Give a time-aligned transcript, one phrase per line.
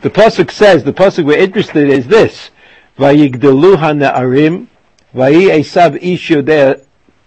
[0.00, 2.50] The pasuk says the pasuk we're interested in is this:
[2.98, 4.68] Vayigdelu hanaarim,
[5.12, 6.84] vayi Esav ish yodeh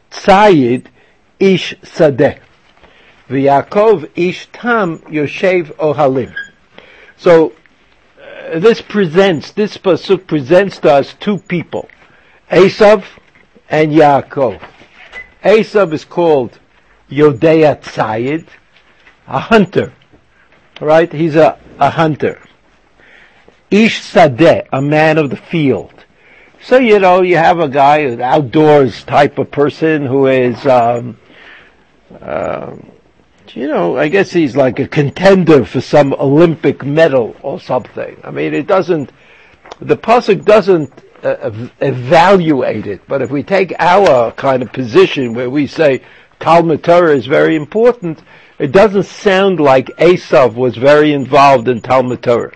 [0.09, 0.85] tzayid
[1.37, 2.39] ish sadeh,
[3.29, 6.33] v'Yaakov ish tam yoshev ohalim.
[7.17, 7.51] So
[8.17, 11.89] uh, this presents this pasuk presents to us two people,
[12.49, 13.03] Esav
[13.69, 14.61] and Yaakov.
[15.43, 16.57] Esav is called
[17.09, 18.47] Yodea Tzayid,
[19.27, 19.93] a hunter.
[20.79, 21.11] Right?
[21.11, 22.39] He's a, a hunter.
[23.71, 25.93] Ish Sadeh, a man of the field.
[26.61, 31.17] So, you know, you have a guy, an outdoors type of person who is, um,
[32.21, 32.75] uh,
[33.53, 38.19] you know, I guess he's like a contender for some Olympic medal or something.
[38.23, 39.11] I mean, it doesn't,
[39.79, 40.91] the Pasuk doesn't
[41.23, 46.01] uh, evaluate it, but if we take our kind of position where we say
[46.39, 48.21] Talmud Torah is very important,
[48.59, 52.53] it doesn't sound like Esav was very involved in Talmud Torah.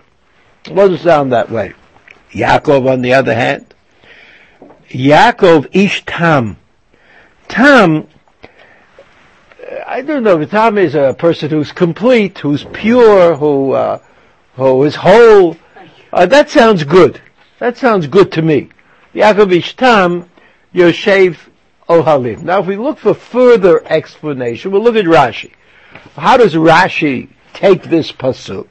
[0.68, 1.74] It doesn't sound that way.
[2.32, 3.74] Yaakov, on the other hand,
[4.88, 6.56] Yaakov ish Tam.
[7.48, 8.08] Tam,
[9.86, 14.00] I don't know, Tam is a person who's complete, who's pure, who, uh,
[14.54, 15.56] who is whole.
[16.12, 17.20] Uh, that sounds good.
[17.58, 18.70] That sounds good to me.
[19.14, 20.28] Yaakov ish Tam,
[20.74, 21.36] Yoshev
[21.88, 22.42] Ohalim.
[22.42, 25.52] Now if we look for further explanation, we'll look at Rashi.
[26.16, 28.66] How does Rashi take this pasuk?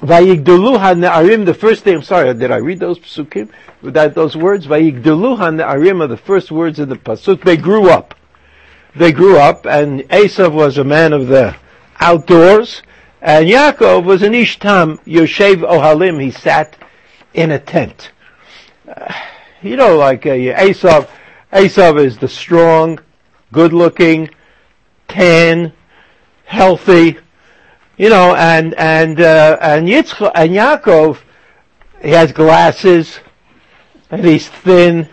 [0.00, 3.50] Vayigdelu ha'ne'arim, the first thing, I'm sorry, did I read those pasukim?
[3.82, 4.66] That, those words?
[4.66, 7.42] Vayigdelu ha'ne'arim are the first words in the pasuk.
[7.42, 8.14] They grew up.
[8.94, 11.56] They grew up, and Esav was a man of the
[12.00, 12.82] outdoors,
[13.22, 16.76] and Yaakov was an Ishtam, Yoshev Ohalim, he sat
[17.32, 18.10] in a tent.
[18.88, 19.12] Uh,
[19.62, 21.08] you know, like uh, Esav,
[21.52, 22.98] Esav is the strong,
[23.52, 24.30] good-looking,
[25.08, 25.72] tan,
[26.44, 27.18] healthy,
[27.96, 31.18] you know, and and uh, and Yitzchak and Yaakov,
[32.02, 33.20] he has glasses,
[34.10, 35.08] and he's thin,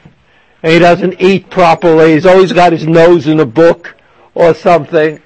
[0.62, 2.14] and he doesn't eat properly.
[2.14, 3.96] He's always got his nose in a book
[4.34, 5.22] or something.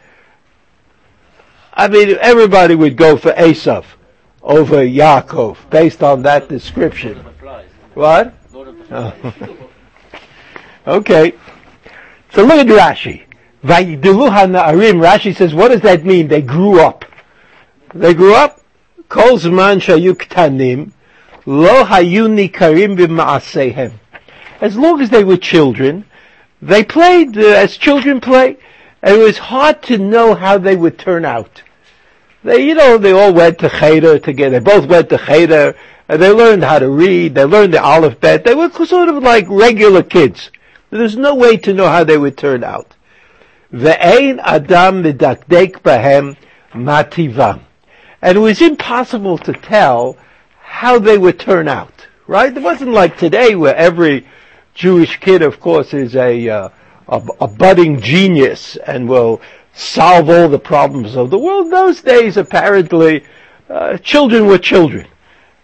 [1.73, 3.85] I mean, everybody would go for Esav
[4.41, 7.17] over Yaakov based on that description.
[7.93, 8.33] What?
[8.91, 9.33] Oh.
[10.87, 11.33] okay.
[12.33, 13.23] So look at Rashi.
[13.63, 16.27] Rashi says, what does that mean?
[16.27, 17.05] They grew up.
[17.93, 18.61] They grew up.
[19.09, 20.91] Kol zman shayu
[21.45, 22.27] lo hayu
[22.97, 23.93] b'ma'asehem.
[24.59, 26.05] As long as they were children,
[26.61, 28.57] they played uh, as children play,
[29.01, 31.63] and it was hard to know how they would turn out.
[32.43, 34.59] They, you know, they all went to cheder together.
[34.59, 35.75] They both went to cheder,
[36.09, 37.35] and they learned how to read.
[37.35, 38.43] They learned the alphabet.
[38.43, 40.51] They were sort of like regular kids.
[40.89, 42.95] There's no way to know how they would turn out.
[43.71, 46.35] Ve'ein adam midakdek bahem
[46.73, 47.66] mativam
[48.27, 50.17] and it was impossible to tell
[50.59, 52.07] how they would turn out.
[52.27, 52.55] Right?
[52.55, 54.27] It wasn't like today where every
[54.73, 56.69] Jewish kid, of course, is a, uh,
[57.07, 59.39] a, a, budding genius and will
[59.71, 61.71] solve all the problems of the world.
[61.71, 63.23] Those days, apparently,
[63.69, 65.07] uh, children were children.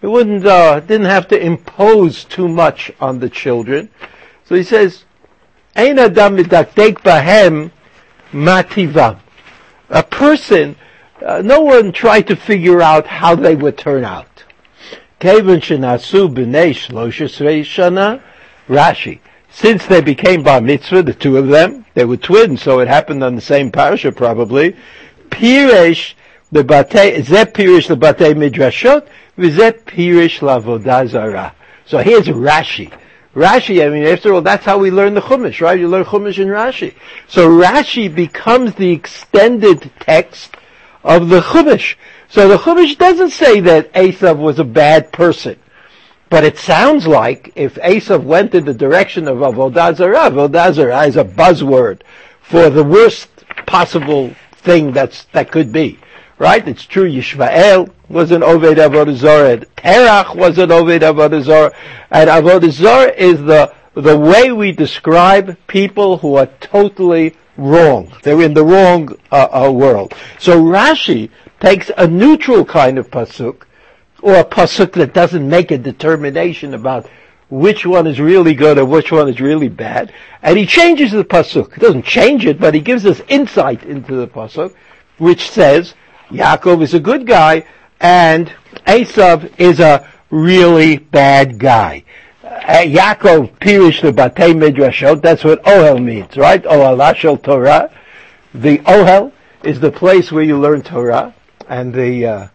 [0.01, 3.90] It wouldn't, uh, didn't have to impose too much on the children.
[4.45, 5.03] So he says,
[5.75, 7.72] Ein adam bahem
[8.31, 9.19] mativam.
[9.90, 10.78] A person
[11.23, 14.44] uh, no one tried to figure out how they would turn out.
[18.67, 19.19] Rashi.
[19.50, 23.23] Since they became bar mitzvah, the two of them, they were twins, so it happened
[23.23, 24.75] on the same parasha probably.
[25.29, 26.16] Piresh
[26.51, 29.07] the pirish the midrashot,
[29.85, 31.51] pirish.
[31.85, 32.91] So here's Rashi.
[33.35, 35.79] Rashi, I mean, after all, that's how we learn the Chumash, right?
[35.79, 36.94] You learn Chumash in Rashi.
[37.28, 40.56] So Rashi becomes the extended text
[41.03, 41.95] of the Chumash.
[42.29, 45.59] So the Chumash doesn't say that Esav was a bad person.
[46.29, 51.03] But it sounds like if Esav went in the direction of Avodah Zarah, Avodah Zarah
[51.03, 52.01] is a buzzword
[52.41, 53.29] for the worst
[53.67, 56.00] possible thing that's, that could be.
[56.39, 56.67] Right?
[56.67, 61.75] It's true Yishmael was an Oved Avodah Zarah, Terach was an Oved Avodah Zarah,
[62.09, 68.13] and Avodah Zarah is the, the way we describe people who are totally wrong.
[68.23, 70.13] They're in the wrong uh, uh, world.
[70.39, 71.29] So Rashi
[71.59, 73.63] takes a neutral kind of pasuk,
[74.21, 77.09] or a pasuk that doesn't make a determination about
[77.50, 80.11] which one is really good or which one is really bad,
[80.41, 81.73] and he changes the pasuk.
[81.73, 84.73] He doesn't change it, but he gives us insight into the pasuk,
[85.17, 85.94] which says
[86.29, 87.65] Yaakov is a good guy
[87.99, 88.51] and
[88.88, 92.03] Esav is a really bad guy.
[92.44, 92.50] Uh,
[92.84, 96.62] Yaakov Pirish Batei Midrashot, that's what Ohel means, right?
[96.63, 97.90] Ohel Torah.
[98.54, 99.31] The Ohel
[99.63, 101.34] is the place where you learn Torah,
[101.69, 102.48] and the uh,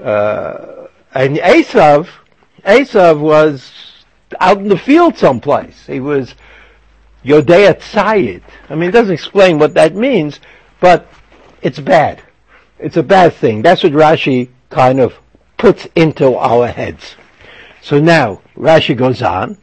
[0.00, 2.08] uh, and Esav,
[2.64, 3.72] Esav was
[4.38, 5.86] out in the field someplace.
[5.86, 6.36] He was
[7.24, 8.42] Yodea Tzayid.
[8.70, 10.38] I mean, it doesn't explain what that means,
[10.78, 11.08] but
[11.60, 12.22] it's bad.
[12.78, 13.62] It's a bad thing.
[13.62, 15.14] That's what Rashi kind of
[15.56, 17.16] puts into our heads.
[17.82, 19.58] So now, Rashi goes on,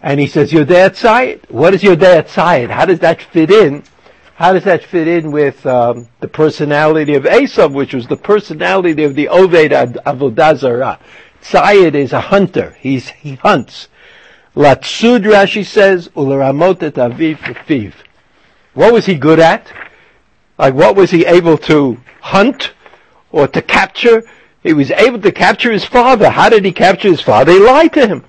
[0.00, 1.50] and he says, Yodea Tzayid.
[1.50, 2.70] What is Yodea Tzayid?
[2.70, 3.82] How does that fit in?
[4.34, 9.02] How does that fit in with um, the personality of Esav, which was the personality
[9.02, 9.70] of the Oved
[10.04, 11.00] Avodah Zarah?
[11.96, 12.76] Is a hunter.
[12.80, 13.88] He's, he hunts.
[14.54, 17.94] Latsud, Rashi says, Ularamot et aviv fiv.
[18.74, 19.72] What was he good at?
[20.58, 22.72] Like what was he able to hunt
[23.30, 24.22] or to capture?
[24.68, 26.28] He was able to capture his father.
[26.28, 27.52] How did he capture his father?
[27.52, 28.22] He lied to him.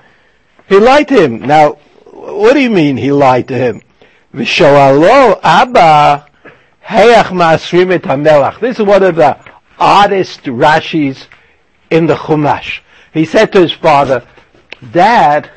[0.70, 1.42] He lied to him.
[1.42, 1.74] Now,
[2.06, 3.82] what do you mean he lied to him?
[5.44, 6.28] Abba.
[8.62, 9.38] This is one of the
[9.78, 11.28] oddest Rashis
[11.90, 12.80] in the Chumash.
[13.14, 14.26] He said to his father,
[14.94, 15.52] Dad,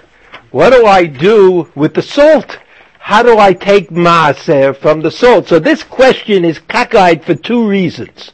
[0.51, 2.59] what do I do with the salt?
[2.99, 5.47] How do I take maaser from the salt?
[5.47, 8.33] So this question is cockeyed for two reasons.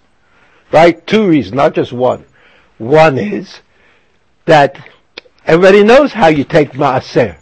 [0.73, 1.07] Right?
[1.07, 2.25] Two reasons, not just one.
[2.79, 3.61] One is
[4.47, 4.79] that
[5.45, 7.39] everybody knows how you take maaser.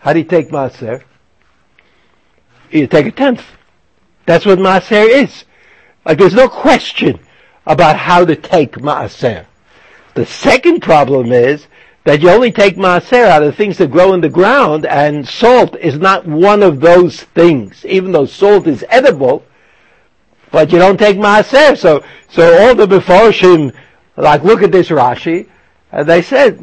[0.00, 1.02] How do you take maaser?
[2.70, 3.42] You take a tenth.
[4.26, 5.44] That's what maaser is.
[6.04, 7.20] Like there's no question
[7.66, 9.46] about how to take maaser.
[10.14, 11.66] The second problem is
[12.04, 15.74] that you only take maaser out of things that grow in the ground, and salt
[15.76, 17.84] is not one of those things.
[17.86, 19.44] Even though salt is edible,
[20.52, 21.76] but you don't take maaser.
[21.76, 23.74] So, so all the Mefarshim,
[24.16, 25.48] like, look at this Rashi,
[25.92, 26.60] and they said,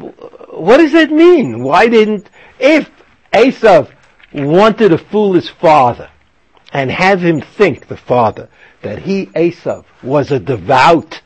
[0.50, 1.62] what does that mean?
[1.62, 2.28] Why didn't,
[2.58, 2.90] if
[3.32, 3.90] Esav
[4.32, 6.10] wanted to fool his father,
[6.72, 8.48] and have him think, the father,
[8.82, 11.20] that he, Esav, was a devout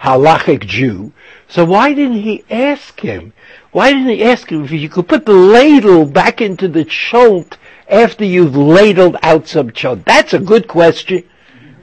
[0.00, 1.12] halachic Jew,
[1.48, 3.32] so why didn't he ask him
[3.72, 7.56] why didn't he ask him if you could put the ladle back into the chont
[7.88, 10.04] after you've ladled out some chont?
[10.04, 11.24] That's a good question.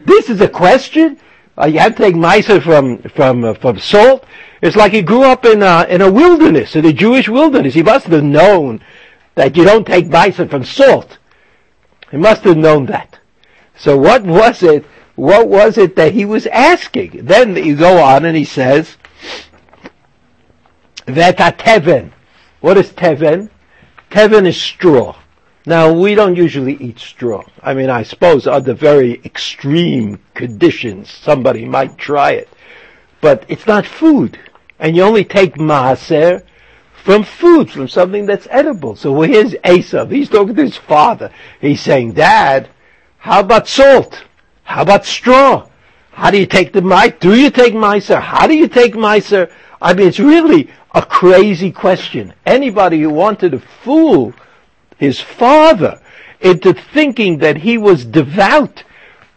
[0.06, 1.20] This is a question.
[1.60, 4.26] Uh, you have to take mice from from uh, from salt.
[4.62, 7.74] It's like he grew up in a, in a wilderness, in a Jewish wilderness.
[7.74, 8.82] He must have known
[9.36, 11.18] that you don't take mice from salt.
[12.12, 13.20] He must have known that.
[13.76, 14.86] So what was it?
[15.16, 17.26] What was it that he was asking?
[17.26, 18.96] Then you go on and he says,
[21.06, 22.12] Veta teven.
[22.62, 23.50] What is teven?
[24.12, 25.18] Teven is straw.
[25.66, 27.44] Now, we don't usually eat straw.
[27.62, 32.50] I mean, I suppose under very extreme conditions, somebody might try it.
[33.22, 34.40] But it's not food.
[34.80, 36.44] And you only take maaser
[37.04, 38.96] from food, from something that's edible.
[38.96, 40.12] So here's Esav.
[40.12, 41.32] He's talking to his father.
[41.60, 42.70] He's saying, Dad,
[43.18, 44.24] how about salt?
[44.64, 45.68] How about straw?
[46.12, 47.14] How do you take the mice?
[47.20, 48.22] Do you take maaser?
[48.22, 49.52] How do you take maaser?
[49.82, 52.34] I mean, it's really a crazy question.
[52.46, 54.34] Anybody who wanted to fool
[55.00, 56.00] his father
[56.40, 58.84] into thinking that he was devout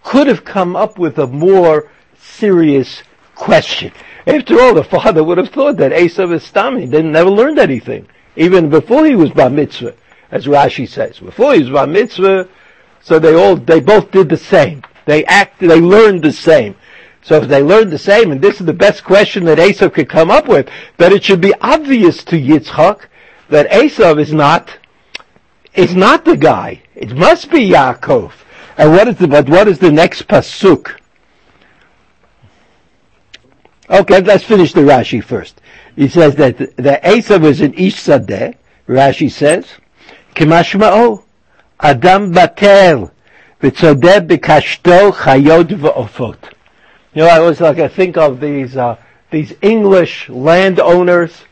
[0.05, 3.03] could have come up with a more serious
[3.35, 3.93] question.
[4.27, 8.07] After all, the father would have thought that Esav is stomach didn't never learned anything,
[8.37, 9.95] even before he was bar mitzvah,
[10.31, 11.19] as Rashi says.
[11.19, 12.49] Before he was bar mitzvah,
[13.01, 14.83] so they all they both did the same.
[15.07, 16.77] They acted, they learned the same.
[17.23, 20.09] So if they learned the same, and this is the best question that Esav could
[20.09, 23.07] come up with, that it should be obvious to Yitzchak
[23.49, 24.77] that Esav is not,
[25.75, 26.83] is not the guy.
[26.95, 28.33] It must be Yaakov.
[28.77, 30.99] And what is the, but what is the next pasuk?
[33.89, 35.61] Okay, let's finish the Rashi first.
[35.97, 38.55] He says that the, the Esav is an Ish Sadeh,
[38.89, 39.67] Rashi says,
[40.35, 41.25] Kimashma'o,
[41.79, 43.11] Adam Batel,
[43.61, 46.53] v'tzodeh b'kashto chayot v'ofot.
[47.13, 48.97] You know, I was like, I think of these, uh,
[49.31, 51.43] these English landowners,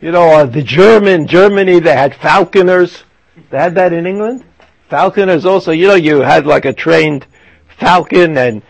[0.00, 3.04] you know, uh, the German, Germany, they had falconers.
[3.50, 4.44] They had that in England.
[4.88, 7.26] Falconers also, you know, you had like a trained
[7.78, 8.62] falcon and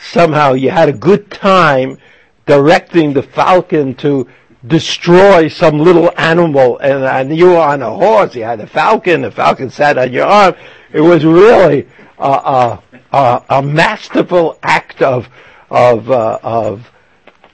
[0.00, 1.98] somehow you had a good time
[2.46, 4.28] directing the falcon to
[4.66, 9.22] destroy some little animal and, and you were on a horse, you had a falcon,
[9.22, 10.54] the falcon sat on your arm.
[10.92, 11.88] It was really
[12.18, 15.28] a, a, a, a masterful act of
[15.70, 16.86] of uh, of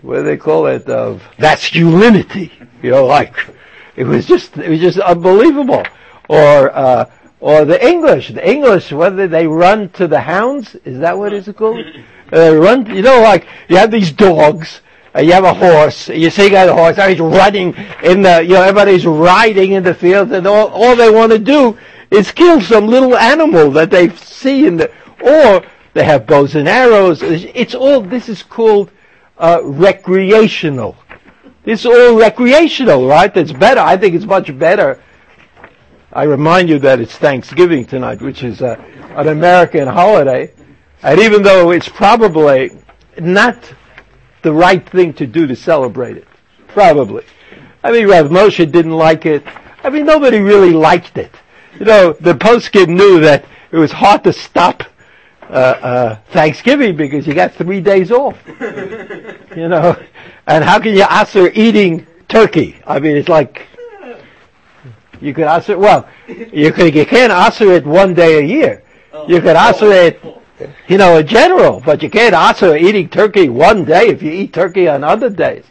[0.02, 2.52] what do they call it of masculinity.
[2.82, 3.34] You know, like
[3.96, 5.84] it was just it was just unbelievable.
[6.28, 11.16] Or uh, or the English, the English, whether they run to the hounds, is that
[11.16, 11.84] what it's called?
[12.30, 14.82] Uh, run, you know, like you have these dogs.
[15.16, 16.10] Uh, you have a horse.
[16.10, 16.98] You see, you got a horse.
[16.98, 21.10] Everybody's running in the, you know, everybody's riding in the field, and all, all they
[21.10, 21.78] want to do
[22.10, 24.92] is kill some little animal that they see in the,
[25.22, 27.22] or They have bows and arrows.
[27.22, 28.90] It's all, this is called
[29.38, 30.96] uh, recreational.
[31.64, 33.34] It's all recreational, right?
[33.36, 33.80] It's better.
[33.80, 35.02] I think it's much better.
[36.18, 38.74] I remind you that it's Thanksgiving tonight, which is uh,
[39.14, 40.52] an American holiday.
[41.04, 42.72] And even though it's probably
[43.20, 43.72] not
[44.42, 46.26] the right thing to do to celebrate it,
[46.66, 47.24] probably.
[47.84, 49.44] I mean, Rav Moshe didn't like it.
[49.84, 51.30] I mean, nobody really liked it.
[51.78, 54.82] You know, the postscript knew that it was hard to stop
[55.42, 58.36] uh, uh, Thanksgiving because you got three days off.
[59.56, 59.96] you know,
[60.48, 62.80] and how can you assur eating turkey?
[62.88, 63.68] I mean, it's like
[65.20, 65.78] you could assur.
[65.78, 68.82] Well, you could you can't assur it one day a year.
[69.26, 70.20] You could assur it,
[70.88, 74.52] you know, in general, but you can't assur eating turkey one day if you eat
[74.52, 75.64] turkey on other days.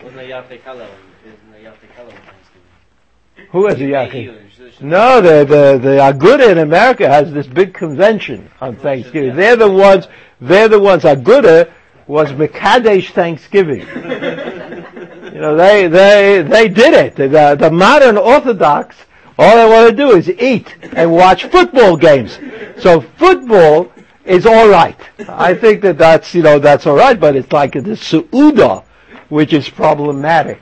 [3.52, 4.48] Who is has a yakin?
[4.82, 9.36] No, the the the Aguda in America has this big convention on Thanksgiving.
[9.36, 10.08] They're the ones.
[10.40, 11.04] They're the ones.
[11.04, 11.72] Aguda
[12.06, 13.80] was Mekadesh Thanksgiving.
[15.34, 17.16] you know, they they they did it.
[17.16, 18.96] The, the modern Orthodox,
[19.38, 22.40] all they want to do is eat and watch football games.
[22.80, 23.92] So football
[24.26, 25.00] is all right.
[25.28, 28.84] I think that that's you know that's all right, but it's like the Seuda,
[29.30, 30.62] which is problematic.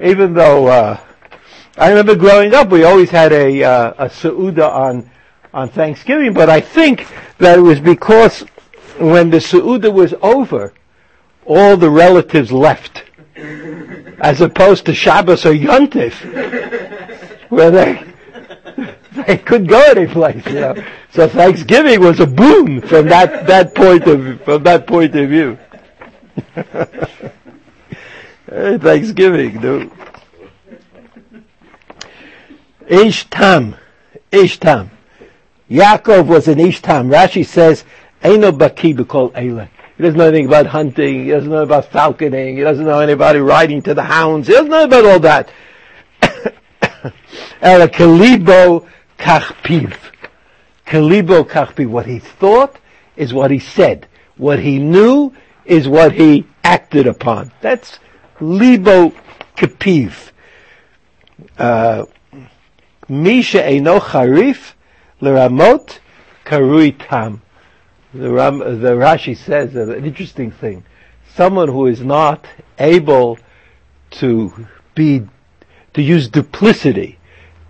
[0.00, 0.66] Even though.
[0.66, 1.00] Uh,
[1.78, 5.08] I remember growing up, we always had a, uh, a Seuda on,
[5.54, 7.06] on Thanksgiving, but I think
[7.38, 8.40] that it was because
[8.98, 10.74] when the Seuda was over,
[11.46, 13.04] all the relatives left,
[13.36, 16.77] as opposed to Shabbos or Yontif,
[17.48, 18.04] where they,
[19.26, 20.84] they couldn't go anyplace, you know.
[21.12, 25.58] So Thanksgiving was a boon from that, that point of, from that point of view.
[26.54, 26.64] hey,
[28.78, 29.90] Thanksgiving, dude.
[32.88, 33.78] Ishtam.
[34.32, 34.90] Ishtam.
[35.70, 37.10] Yaakov was an Ishtam.
[37.10, 37.84] Rashi says,
[38.22, 39.68] Eino baki b'kol eile.
[39.96, 41.24] He doesn't know anything about hunting.
[41.24, 42.56] He doesn't know about falconing.
[42.56, 44.46] He doesn't know anybody riding to the hounds.
[44.46, 45.50] He doesn't know about all that.
[47.60, 48.86] Ela kalibo
[49.18, 49.96] kachpiv.
[50.86, 51.88] Kalibo kachpiv.
[51.88, 52.78] What he thought
[53.16, 54.06] is what he said.
[54.36, 55.32] What he knew
[55.64, 57.52] is what he acted upon.
[57.60, 57.98] That's
[58.40, 59.12] libo
[59.56, 60.30] kapiv.
[61.56, 62.04] Uh,
[63.08, 64.72] Misha Eino Charif
[65.20, 65.98] Leramot
[66.44, 67.42] Karui Tam.
[68.14, 70.84] The, Ram, the Rashi says an interesting thing.
[71.34, 72.46] Someone who is not
[72.78, 73.38] able
[74.12, 75.22] to be,
[75.98, 77.18] to use duplicity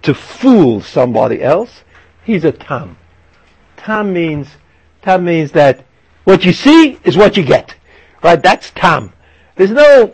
[0.02, 1.82] to fool somebody else,
[2.24, 2.96] he's a tam.
[3.78, 4.48] Tam means,
[5.00, 5.82] tam means that
[6.24, 7.74] what you see is what you get.
[8.22, 8.40] Right?
[8.42, 9.14] That's tam.
[9.56, 10.12] There's no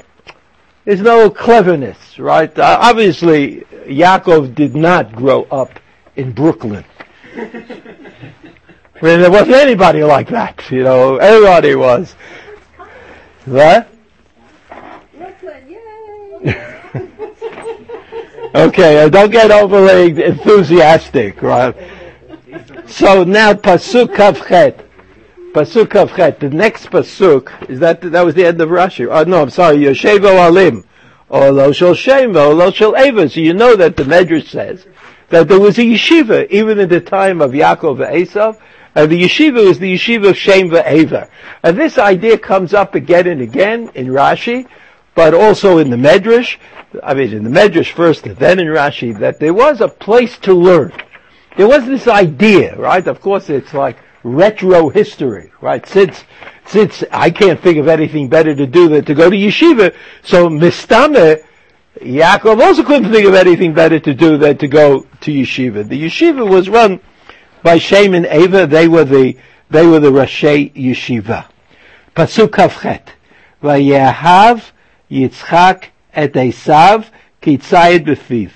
[0.84, 2.56] there's no cleverness, right?
[2.56, 5.80] Uh, obviously, Yaakov did not grow up
[6.14, 6.84] in Brooklyn.
[9.00, 12.14] Where there wasn't anybody like that, you know, everybody was.
[13.46, 13.88] What?
[15.16, 15.76] Brooklyn,
[16.44, 16.70] yay!
[18.54, 21.74] okay, uh, don't get overly enthusiastic, right?
[22.86, 24.84] So now Pasuk Kavchet.
[25.52, 26.38] Pasuk Kavchet.
[26.38, 29.08] The next pasuk is that that was the end of Rashi.
[29.10, 29.78] Oh no, I'm sorry.
[29.78, 30.84] Yoshev Ohalim,
[31.28, 33.28] or Lo Shel Shem, or Lo Shel Ever.
[33.28, 34.86] So you know that the Medrash says
[35.30, 38.60] that there was a yeshiva even in the time of Yaakov and Esav,
[38.94, 41.28] and the yeshiva was the yeshiva of Shem Ever.
[41.62, 44.68] And this idea comes up again and again in Rashi,
[45.14, 46.56] but also in the Medrash.
[47.02, 50.38] I mean, in the Medrash first, and then in Rashi, that there was a place
[50.38, 50.92] to learn.
[51.56, 53.06] There was this idea, right?
[53.06, 55.86] Of course, it's like retro history, right?
[55.86, 56.24] Since,
[56.66, 60.48] since I can't think of anything better to do than to go to yeshiva, so
[60.48, 61.44] Mistame,
[62.00, 65.88] Yaakov also couldn't think of anything better to do than to go to yeshiva.
[65.88, 67.00] The yeshiva was run
[67.62, 68.66] by Shem and Ava.
[68.66, 69.36] They were the,
[69.70, 71.46] they were the Rashei Yeshiva.
[72.14, 73.08] Pasuk Kavchet.
[73.62, 74.70] Vayehav
[75.10, 77.06] Yitzchak et Esav
[77.42, 78.50] kitzayed befiv.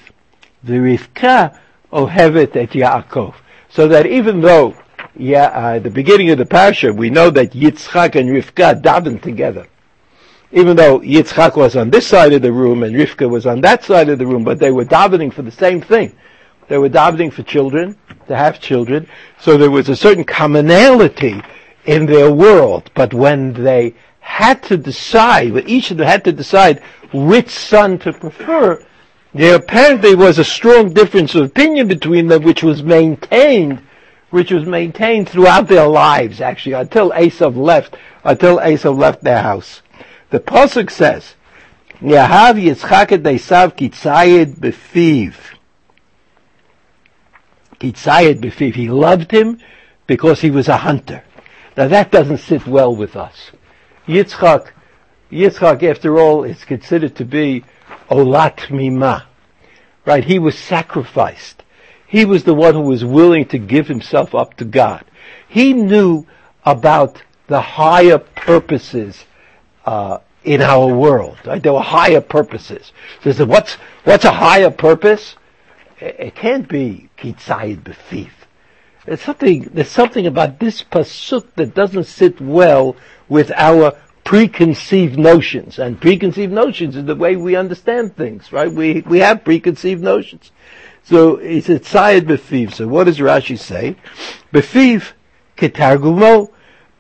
[0.65, 1.59] V'rivka
[1.93, 3.35] ohevet et Yaakov.
[3.71, 4.75] So that even though
[5.19, 9.67] yeah, uh, the beginning of the parsha, we know that Yitzchak and Rivka davened together.
[10.53, 13.85] Even though Yitzchak was on this side of the room and Rivka was on that
[13.85, 16.17] side of the room, but they were davening for the same thing.
[16.69, 17.97] They were davening for children,
[18.29, 19.09] to have children,
[19.41, 21.43] so there was a certain commonality
[21.87, 22.91] in their world.
[22.95, 23.95] But when they
[24.29, 26.83] had to decide, when each of them had to decide
[27.13, 28.85] which son to prefer,
[29.33, 33.83] there apparently was a strong difference of opinion between them, which was maintained
[34.31, 39.81] which was maintained throughout their lives, actually, until Esav left, until Esav left their house.
[40.29, 41.35] The Pasuk says,
[42.03, 45.35] Yahav Yitzchak et Esav kitzayed befiv.
[47.81, 48.75] Kitzayed befiv.
[48.75, 49.59] He loved him
[50.07, 51.25] because he was a hunter.
[51.75, 53.53] Now that doesn't sit well with us.
[54.09, 54.71] Yitzchak,
[55.31, 57.65] Yitzchak, after all, is considered to be
[58.11, 59.25] olah temimah,
[60.07, 60.25] right?
[60.25, 61.63] He was sacrificed.
[62.07, 65.05] He was the one who was willing to give himself up to God.
[65.47, 66.27] He knew
[66.65, 69.25] about the higher purposes
[69.85, 71.39] uh, in our world.
[71.45, 71.63] Right?
[71.63, 72.93] There were higher purposes.
[73.23, 73.75] So what's
[74.05, 75.37] what's a higher purpose?
[76.01, 78.31] It, it can't be kitzayid befif.
[79.09, 82.95] There's something there's something about this pasuk that doesn't sit well
[83.27, 85.79] with our preconceived notions.
[85.79, 88.71] And preconceived notions is the way we understand things, right?
[88.71, 90.53] We we have preconceived notions.
[91.05, 92.75] So he said tzayid befiv.
[92.75, 93.97] So what does Rashi say?
[94.53, 95.13] Befiv
[95.57, 96.51] ketargumo,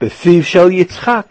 [0.00, 1.26] befiv shel yitzchak.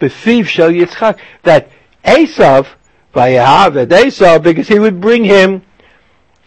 [0.00, 1.18] Befiv shel yitzchak.
[1.42, 1.68] That
[2.02, 2.68] Esav,
[3.14, 5.62] vayahav at Esav, because he would bring him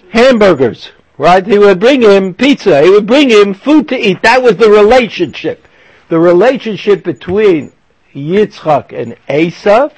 [0.10, 1.46] hamburgers, right?
[1.46, 2.82] He would bring him pizza.
[2.82, 4.22] He would bring him food to eat.
[4.22, 5.68] That was the relationship.
[6.10, 7.74] The relationship between
[8.14, 9.94] Yitzchak and Esav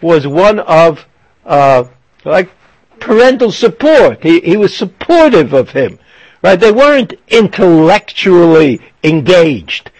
[0.00, 1.06] was one of,
[1.44, 1.84] uh,
[2.24, 2.50] like
[2.98, 4.22] parental support.
[4.22, 5.98] He, he was supportive of him.
[6.42, 6.58] Right?
[6.58, 9.90] They weren't intellectually engaged.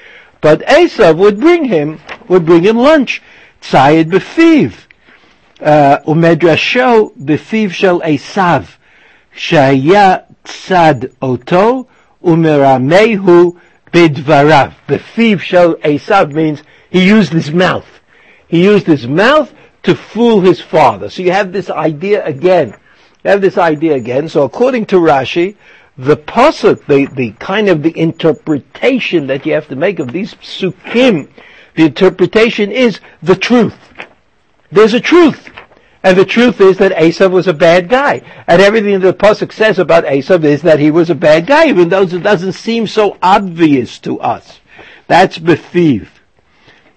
[0.40, 3.22] But Esav would bring him, would bring him lunch.
[3.62, 4.74] Tzayid befiv.
[5.60, 8.68] Uh, umedrasho befiv shel Esav.
[9.34, 11.88] Shaya tzad oto
[12.22, 13.58] umeramehu
[13.92, 14.74] bidvarav.
[14.88, 17.86] Befiv shel Esav means he used his mouth.
[18.46, 21.10] He used his mouth to fool his father.
[21.10, 22.74] So you have this idea again
[23.24, 24.28] you have this idea again.
[24.28, 25.56] So according to Rashi,
[25.96, 30.34] the pasuk, the, the kind of the interpretation that you have to make of these
[30.34, 31.30] psukim,
[31.74, 33.76] the interpretation is the truth.
[34.70, 35.48] There's a truth.
[36.04, 38.20] And the truth is that Esav was a bad guy.
[38.46, 41.88] And everything the pasuk says about Esav is that he was a bad guy, even
[41.88, 44.60] though it doesn't seem so obvious to us.
[45.06, 46.08] That's befiv.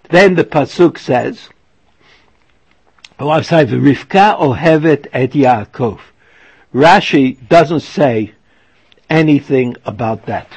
[0.09, 1.47] Then the pasuk says,
[3.17, 5.99] Rivka ohevet et Yaakov.
[6.73, 8.33] Rashi doesn't say
[9.09, 10.49] anything about that.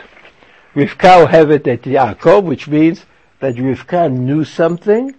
[0.74, 3.06] Rivka ohevet et Yaakov, which means
[3.38, 5.14] that Rivka knew something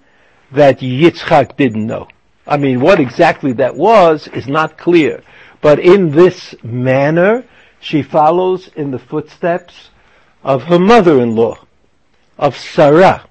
[0.52, 2.10] that Yitzchak didn't know.
[2.52, 5.24] I mean, what exactly that was is not clear.
[5.62, 7.46] But in this manner,
[7.80, 9.90] she follows in the footsteps
[10.44, 11.60] of her mother-in-law,
[12.38, 13.26] of Sarah,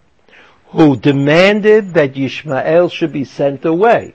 [0.69, 4.15] who demanded that Yishmael should be sent away.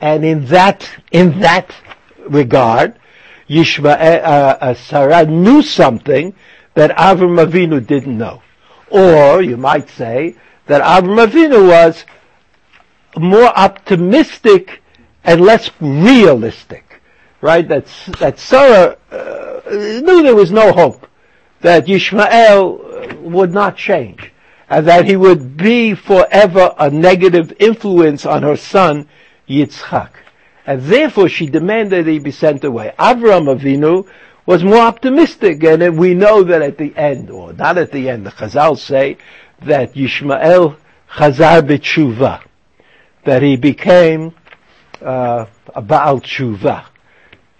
[0.00, 1.74] And in that, in that
[2.26, 2.98] regard,
[3.50, 6.34] Yishmael, uh, uh, Sarah knew something
[6.72, 8.42] that Avram Avinu didn't know.
[8.88, 10.36] Or, you might say,
[10.68, 12.06] that Avram Avinu was
[13.16, 14.82] more optimistic
[15.24, 17.00] and less realistic.
[17.40, 17.66] Right?
[17.68, 17.86] That,
[18.18, 21.06] that Sarah uh, knew there was no hope.
[21.60, 24.32] That Yishmael would not change.
[24.68, 29.08] And that he would be forever a negative influence on her son,
[29.48, 30.10] Yitzchak
[30.66, 32.92] and therefore she demanded he be sent away.
[32.98, 34.06] Avram Avinu
[34.46, 38.26] was more optimistic, and we know that at the end, or not at the end,
[38.26, 39.16] the Chazal say
[39.60, 40.76] that Yishmael
[41.10, 42.42] Chazar b'tshuva,
[43.24, 44.34] that he became
[45.00, 46.86] uh, a Baal tshuva.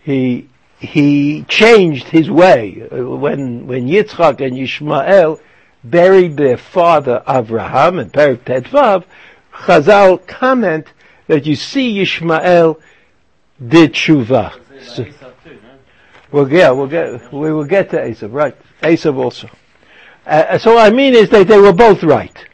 [0.02, 0.48] He
[0.78, 5.40] he changed his way when when Yitzchak and Yishmael
[5.84, 9.04] buried their father Avraham in Perik Tetvav.
[9.52, 10.88] Chazal comment
[11.28, 12.80] that you see Yishmael
[13.66, 14.58] did tshuva.
[14.82, 15.06] So,
[16.32, 18.56] well, yeah, we'll get we will get to Esav, right?
[18.82, 19.48] Esav also.
[20.26, 22.46] Uh, so what I mean is that they were both right.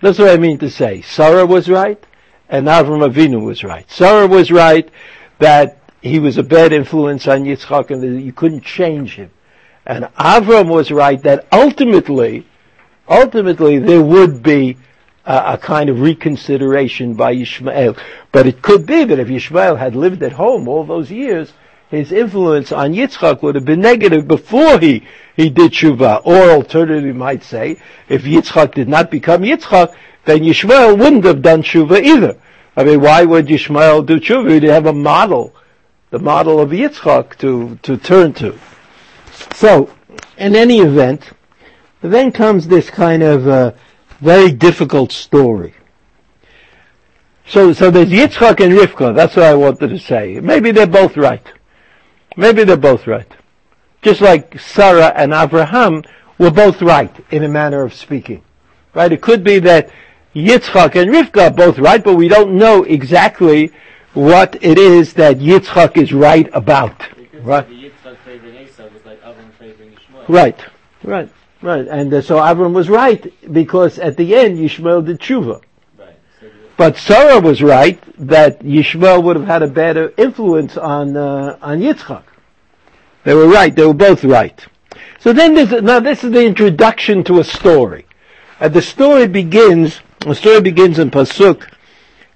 [0.00, 1.02] That's what I mean to say.
[1.02, 2.02] Sarah was right,
[2.48, 3.90] and Avram Avinu was right.
[3.90, 4.88] Sarah was right
[5.38, 9.30] that he was a bad influence on Yitzchak, and that you couldn't change him.
[9.86, 12.46] And Avram was right that ultimately,
[13.08, 14.76] ultimately there would be
[15.24, 17.98] a, a kind of reconsideration by Yishmael.
[18.32, 21.52] But it could be that if Yishmael had lived at home all those years,
[21.90, 25.06] his influence on Yitzchak would have been negative before he,
[25.36, 26.20] he did Shuvah.
[26.24, 29.94] Or alternatively, might say, if Yitzchak did not become Yitzchak,
[30.28, 32.36] then Yishmael wouldn't have done Shuvah either.
[32.76, 34.52] I mean, why would Yishmael do Shuvah?
[34.52, 35.54] He'd have a model,
[36.10, 38.58] the model of Yitzchak to, to turn to.
[39.54, 39.90] So,
[40.36, 41.30] in any event,
[42.02, 43.72] then comes this kind of uh,
[44.20, 45.74] very difficult story.
[47.46, 49.14] So, so there's Yitzchak and Rivka.
[49.14, 50.40] That's what I wanted to say.
[50.40, 51.46] Maybe they're both right.
[52.36, 53.32] Maybe they're both right.
[54.02, 56.04] Just like Sarah and Abraham
[56.36, 58.42] were both right in a manner of speaking.
[58.94, 59.10] Right?
[59.10, 59.90] It could be that
[60.34, 63.72] Yitzchak and Rivka are both right, but we don't know exactly
[64.14, 67.02] what it is that Yitzchak is right about.
[67.40, 67.68] Right?
[67.68, 70.24] Yitzchak favoring Esau was like Avram favoring Ishmael.
[70.28, 70.64] Right.
[71.02, 71.30] Right.
[71.60, 75.60] Right, and uh, so Avram was right because at the end Yishmael did tshuva.
[75.98, 76.14] Right.
[76.40, 81.58] So But Sarah was right that Yishmael would have had a better influence on uh,
[81.60, 82.22] on Yitzchak.
[83.24, 83.74] They were right.
[83.74, 84.64] They were both right.
[85.18, 88.06] So then there's now this is the introduction to a story,
[88.60, 90.00] and the story begins.
[90.20, 91.70] The story begins in pasuk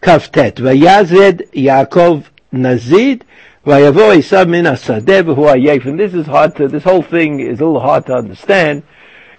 [0.00, 0.54] kaftet.
[0.54, 3.22] Vayazed Yaakov Nazid.
[3.66, 5.86] Vayavo Esav min asadeh v'hu.
[5.86, 6.68] And this is hard to.
[6.68, 8.84] This whole thing is a little hard to understand.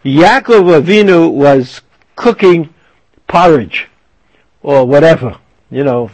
[0.03, 1.81] Yaakov Avinu was
[2.17, 2.73] cooking
[3.27, 3.87] porridge
[4.61, 5.37] or whatever,
[5.71, 6.11] you know,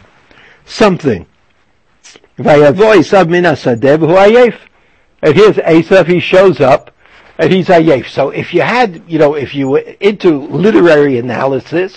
[0.64, 1.26] something.
[2.38, 4.56] Vayavo Esav min asadeh v'hu.
[5.20, 6.92] And here's Esav, he shows up,
[7.38, 8.08] and he's ayef.
[8.08, 11.96] So if you had, you know, if you were into literary analysis,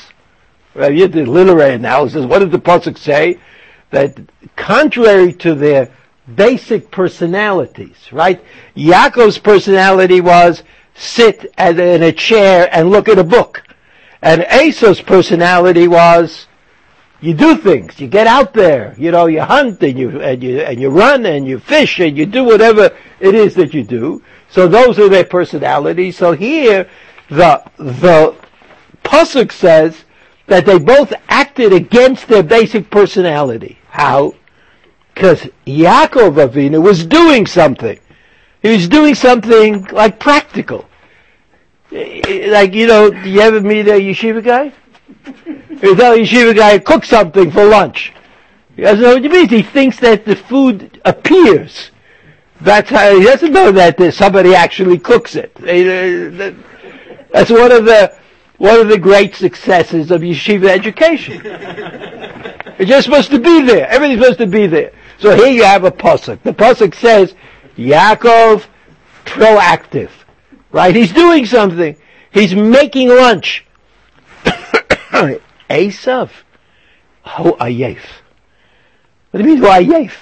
[0.76, 3.40] you did literary analysis, what did the Pasuk say?
[3.92, 4.20] That
[4.56, 5.92] contrary to their
[6.36, 8.44] basic personalities, right?
[8.76, 10.64] Yaakov's personality was
[10.96, 13.64] sit at, in a chair and look at a book.
[14.22, 16.48] And Esau's personality was
[17.20, 18.00] you do things.
[18.00, 18.96] You get out there.
[18.98, 22.18] You know, you hunt and you and you and you run and you fish and
[22.18, 24.22] you do whatever it is that you do.
[24.50, 26.18] So those are their personalities.
[26.18, 26.90] So here,
[27.30, 28.36] the the
[29.04, 30.06] pasuk says
[30.48, 33.78] that they both acted against their basic personality.
[33.90, 34.36] How?
[35.14, 38.00] Because Yaakov Avinu was doing something.
[38.62, 40.86] He was doing something like practical.
[41.92, 44.74] Like you know, do you ever meet a yeshiva guy?
[45.82, 48.14] You tell a yeshiva guy cook something for lunch.
[48.76, 49.52] He doesn't know what it means.
[49.52, 51.92] He thinks that the food appears.
[52.62, 55.52] That's how he doesn't know that somebody actually cooks it.
[55.58, 55.64] Uh,
[56.38, 56.56] that-
[57.32, 58.16] That's one of the
[58.64, 61.42] one of the great successes of yeshiva education.
[62.80, 63.88] It's just supposed to be there.
[63.88, 64.94] Everything's supposed to be there.
[65.20, 66.42] So here you have a pasuk.
[66.42, 67.36] The pasuk says,
[67.78, 68.66] Yaakov
[69.26, 70.10] proactive,
[70.72, 70.96] right?
[70.96, 71.96] He's doing something.
[72.32, 73.64] He's making lunch.
[75.70, 76.32] Esav,
[77.22, 78.02] ho ayef.
[79.30, 80.14] What do you mean, ho ayef?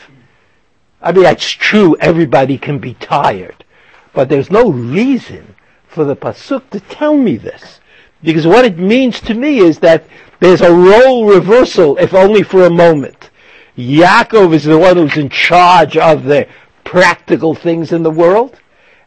[1.01, 1.95] I mean, that's true.
[2.01, 3.63] Everybody can be tired,
[4.12, 5.56] but there's no reason
[5.88, 7.80] for the pasuk to tell me this,
[8.23, 10.05] because what it means to me is that
[10.39, 13.29] there's a role reversal, if only for a moment.
[13.77, 16.47] Yaakov is the one who's in charge of the
[16.84, 18.60] practical things in the world,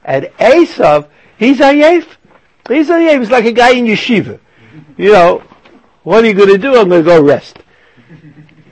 [0.04, 2.06] and Esav, he's ayef.
[2.68, 3.18] He's ayef.
[3.20, 4.40] He's like a guy in yeshiva.
[4.96, 5.42] You know,
[6.02, 6.76] what are you going to do?
[6.76, 7.58] I'm going to go rest.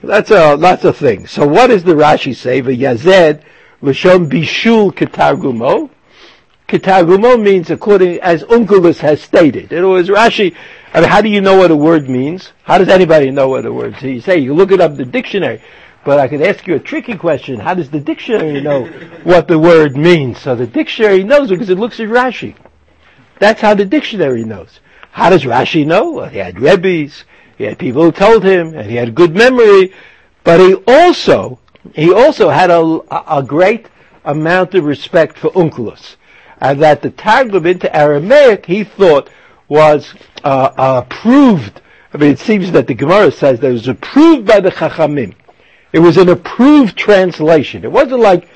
[0.03, 1.27] That's a that's a thing.
[1.29, 2.61] So what does the Rashi say?
[2.61, 3.43] V'yazed
[3.83, 5.91] l'shon bishul ketargumo.
[6.73, 9.75] Ketargumo means according as Onkelos has stated.
[9.75, 10.57] It was Rashi.
[10.95, 12.53] I mean, how do you know what a word means?
[12.63, 13.95] How does anybody know what a word?
[14.01, 15.61] So you say you look it up in the dictionary.
[16.03, 17.61] But I could ask you a tricky question.
[17.61, 18.87] How does the dictionary know
[19.23, 20.41] what the word means?
[20.41, 22.57] So the dictionary knows because it looks at Rashi.
[23.39, 24.81] That's how the dictionary knows.
[25.11, 26.13] How does Rashi know?
[26.13, 27.25] Well, he had rebbes,
[27.59, 29.93] he had people who told him, and he had good memory,
[30.43, 31.59] but he also,
[31.95, 33.91] he also had a, a great
[34.25, 36.17] amount of respect for Onkelos.
[36.63, 39.29] And that the Targum into Aramaic, he thought,
[39.69, 41.83] was uh, approved.
[42.15, 45.35] I mean, it seems that the Gemara says that it was approved by the Chachamim.
[45.93, 47.83] It was an approved translation.
[47.83, 48.49] It wasn't like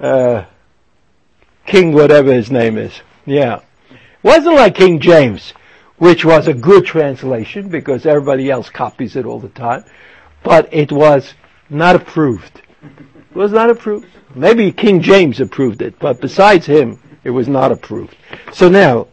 [0.00, 0.44] uh,
[1.66, 3.00] King whatever his name is.
[3.26, 3.62] Yeah.
[3.90, 5.54] It wasn't like King James,
[5.98, 9.84] which was a good translation because everybody else copies it all the time.
[10.44, 11.34] But it was
[11.68, 12.62] not approved.
[12.80, 14.06] It was not approved.
[14.34, 18.16] Maybe King James approved it, but besides him, it was not approved.
[18.52, 19.08] So now,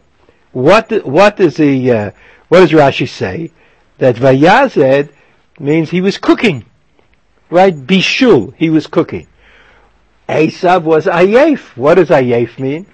[0.52, 2.10] what what does the uh,
[2.48, 3.52] what does Rashi say?
[3.98, 5.10] That Vayazed
[5.58, 6.64] means he was cooking,
[7.50, 7.74] right?
[7.74, 9.26] Bishul, he was cooking.
[10.28, 11.76] Esav was ayef.
[11.76, 12.86] What does ayef mean?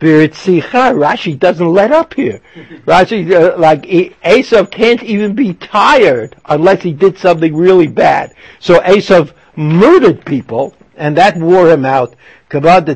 [0.00, 0.94] Biritzicha.
[0.94, 2.40] Rashi doesn't let up here.
[2.86, 8.34] Rashi, uh, like, Esav can't even be tired unless he did something really bad.
[8.60, 12.14] So Esav murdered people, and that wore him out.
[12.54, 12.88] Okay, has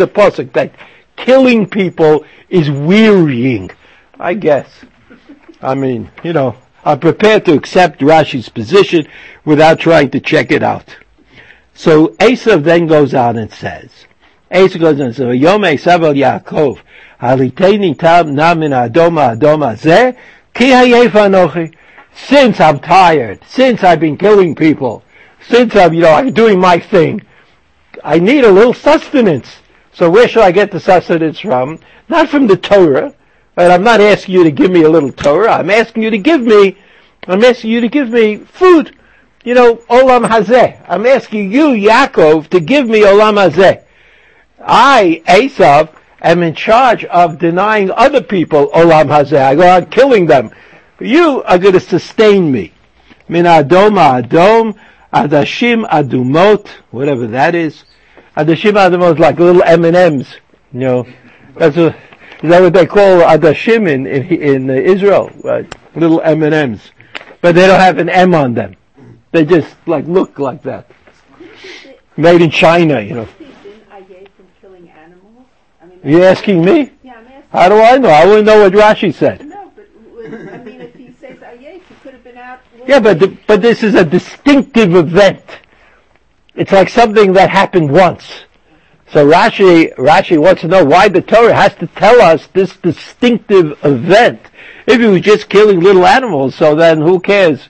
[0.00, 0.72] a posuk that
[1.16, 3.70] killing people is wearying.
[4.18, 4.68] I guess.
[5.60, 6.54] I mean, you know,
[6.84, 9.08] I'm prepared to accept Rashi's position
[9.44, 10.96] without trying to check it out.
[11.74, 13.90] So Esav then goes on and says,
[14.52, 16.78] Esav goes on and says, Yom Esav Yaakov,
[17.20, 20.16] haliteni tam namin adoma adoma zeh,
[20.54, 21.74] ki hayef anochi.
[22.26, 25.02] Since I'm tired, since I've been killing people,
[25.48, 27.22] since I'm, you know, I'm doing my thing,
[28.04, 29.58] I need a little sustenance.
[29.92, 31.80] So where shall I get the sustenance from?
[32.08, 33.14] Not from the Torah,
[33.56, 35.52] and I'm not asking you to give me a little Torah.
[35.52, 36.76] I'm asking you to give me,
[37.26, 38.96] I'm asking you to give me food.
[39.44, 40.84] You know, olam hazeh.
[40.88, 43.82] I'm asking you, Yaakov, to give me olam hazeh.
[44.60, 49.40] I, Esav, am in charge of denying other people Olam Hazeh.
[49.40, 50.50] I go on killing them.
[51.00, 52.72] You are going to sustain me.
[53.28, 54.78] Min Adom Adom,
[55.12, 57.84] Adashim Adumot, whatever that is.
[58.36, 60.28] Adashim Adumot is like little M&Ms,
[60.72, 61.06] you know.
[61.56, 65.30] That's is that what they call Adashim in, in, in Israel?
[65.44, 65.72] Right?
[65.94, 66.80] Little M&Ms.
[67.40, 68.76] But they don't have an M on them.
[69.32, 70.90] They just like look like that.
[72.16, 73.28] Made in China, you know.
[76.02, 76.92] You asking me?
[77.02, 77.42] Yeah, I'm asking.
[77.50, 78.08] How do I know?
[78.08, 79.44] I wouldn't know what Rashi said.
[79.46, 79.86] No, but
[80.24, 82.60] I mean, if he says ayef, he could have been out.
[82.90, 85.44] Yeah, but, but this is a distinctive event.
[86.56, 88.28] It's like something that happened once.
[89.12, 93.78] So Rashi, Rashi wants to know why the Torah has to tell us this distinctive
[93.84, 94.40] event.
[94.88, 97.68] If he was just killing little animals, so then who cares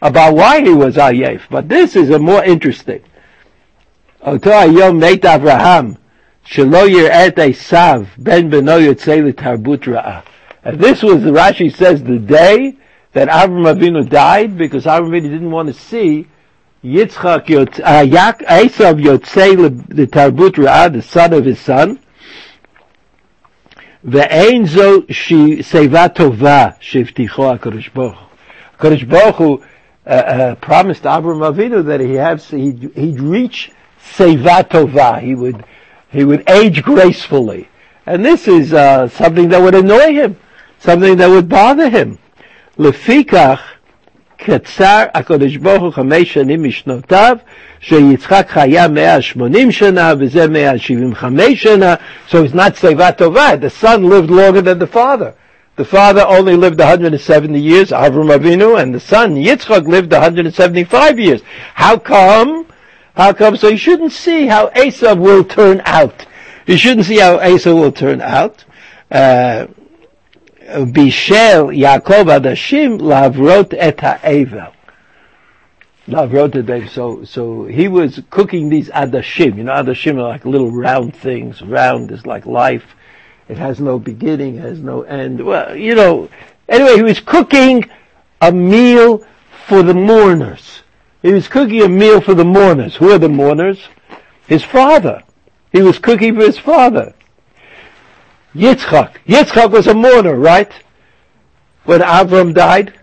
[0.00, 1.40] about why he was Ayef?
[1.50, 3.02] But this is a more interesting.
[4.22, 4.62] And this
[11.02, 12.76] was, Rashi says, the day
[13.13, 16.27] that Avram Avinu died, because Avram Avinu didn't want to see
[16.83, 17.49] Yitzchak,
[17.83, 19.55] uh, Esav Yotzei
[19.89, 21.97] לתרבות רעה, the son of his son,
[24.03, 25.01] ואין זו
[25.61, 28.27] שיבה טובה שהבטיחו הקדוש ברוך הוא.
[28.75, 29.57] הקדוש ברוך הוא
[30.05, 33.71] uh, uh, promised Avram Avinu that he has, he'd, he'd reach
[34.13, 35.19] Seva Tova.
[35.21, 35.65] He would,
[36.11, 37.67] he would age gracefully.
[38.05, 40.37] And this is uh, something that would annoy him,
[40.79, 42.19] something that would bother him.
[42.79, 43.59] לפיכך,
[44.37, 47.37] קצר הקדוש ברוך הוא חמש שנים משנותיו,
[47.79, 51.95] שיצחק חיה 180 שנה, וזה 175 שנה,
[52.29, 53.49] so it's not שיבה טובה.
[53.61, 55.31] The son lived longer than the father.
[55.77, 61.41] The father only lived 170 years, Avram Avinu, and the son, Yitzchak, lived 175 years.
[61.73, 62.65] How come?
[63.15, 63.57] How come?
[63.57, 66.25] So you shouldn't see how Esav will turn out.
[66.65, 68.63] You shouldn't see how Esav will turn out.
[69.11, 69.67] Uh,
[70.70, 74.72] Bishel Yaakov Adashim lavrot et ha'evel.
[76.06, 79.56] Lavrot et So, so he was cooking these Adashim.
[79.56, 81.60] You know, Adashim are like little round things.
[81.62, 82.84] Round is like life.
[83.48, 85.44] It has no beginning, has no end.
[85.44, 86.28] Well, you know,
[86.68, 87.84] anyway, he was cooking
[88.40, 89.26] a meal
[89.66, 90.82] for the mourners.
[91.22, 92.96] He was cooking a meal for the mourners.
[92.96, 93.88] Who are the mourners?
[94.46, 95.22] His father.
[95.72, 97.14] He was cooking for his father.
[98.54, 99.16] Yitzchak.
[99.26, 100.72] Yitzchak was a mourner, right?
[101.84, 102.98] When Avram died,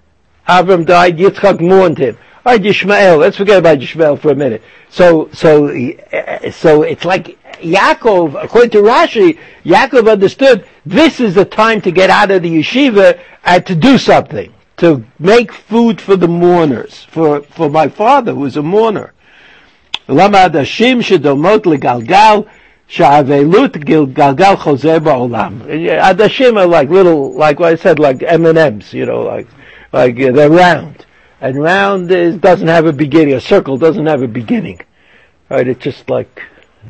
[0.48, 2.18] Avram died, Yitzchak mourned him.
[2.46, 3.20] All right, Yishmael.
[3.20, 4.62] Let's forget about Yishmael for a minute.
[4.90, 11.46] So, so, eh, so it's like Yaakov, according to Rashi, Yaakov understood this is the
[11.46, 16.16] time to get out of the yeshiva and to do something, to make food for
[16.16, 19.12] the mourners, for, for my father who is a mourner.
[20.08, 22.48] Lama adashim shedomot legalgal
[22.90, 25.62] Sha'avelut Gilgal Choser Ba'olam.
[25.62, 29.48] Adashim are like little, like what I said, like M&Ms, you know, like,
[29.92, 31.06] like they're round.
[31.42, 34.80] And round is, doesn't have a beginning, a circle doesn't have a beginning.
[35.50, 36.42] Right, it's just like,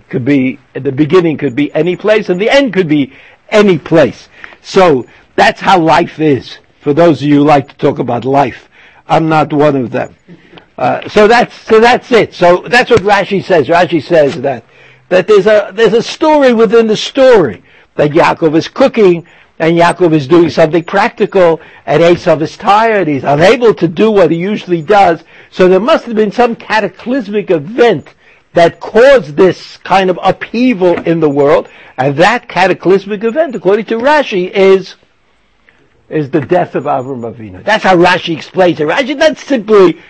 [0.09, 3.13] could be, the beginning could be any place and the end could be
[3.49, 4.29] any place.
[4.61, 5.05] So,
[5.35, 6.57] that's how life is.
[6.81, 8.69] For those of you who like to talk about life.
[9.07, 10.15] I'm not one of them.
[10.77, 12.33] Uh, so that's, so that's it.
[12.33, 13.67] So that's what Rashi says.
[13.67, 14.63] Rashi says that
[15.09, 17.63] that there's a there's a story within the story
[17.95, 19.25] that Yaakov is cooking
[19.59, 23.07] and Yaakov is doing something practical and Esav is tired.
[23.07, 25.23] He's unable to do what he usually does.
[25.49, 28.13] So there must have been some cataclysmic event
[28.53, 31.69] that caused this kind of upheaval in the world.
[31.97, 34.95] And that cataclysmic event, according to Rashi, is
[36.09, 37.63] is the death of Avram Avinu.
[37.63, 38.87] That's how Rashi explains it.
[38.87, 40.01] Rashi not simply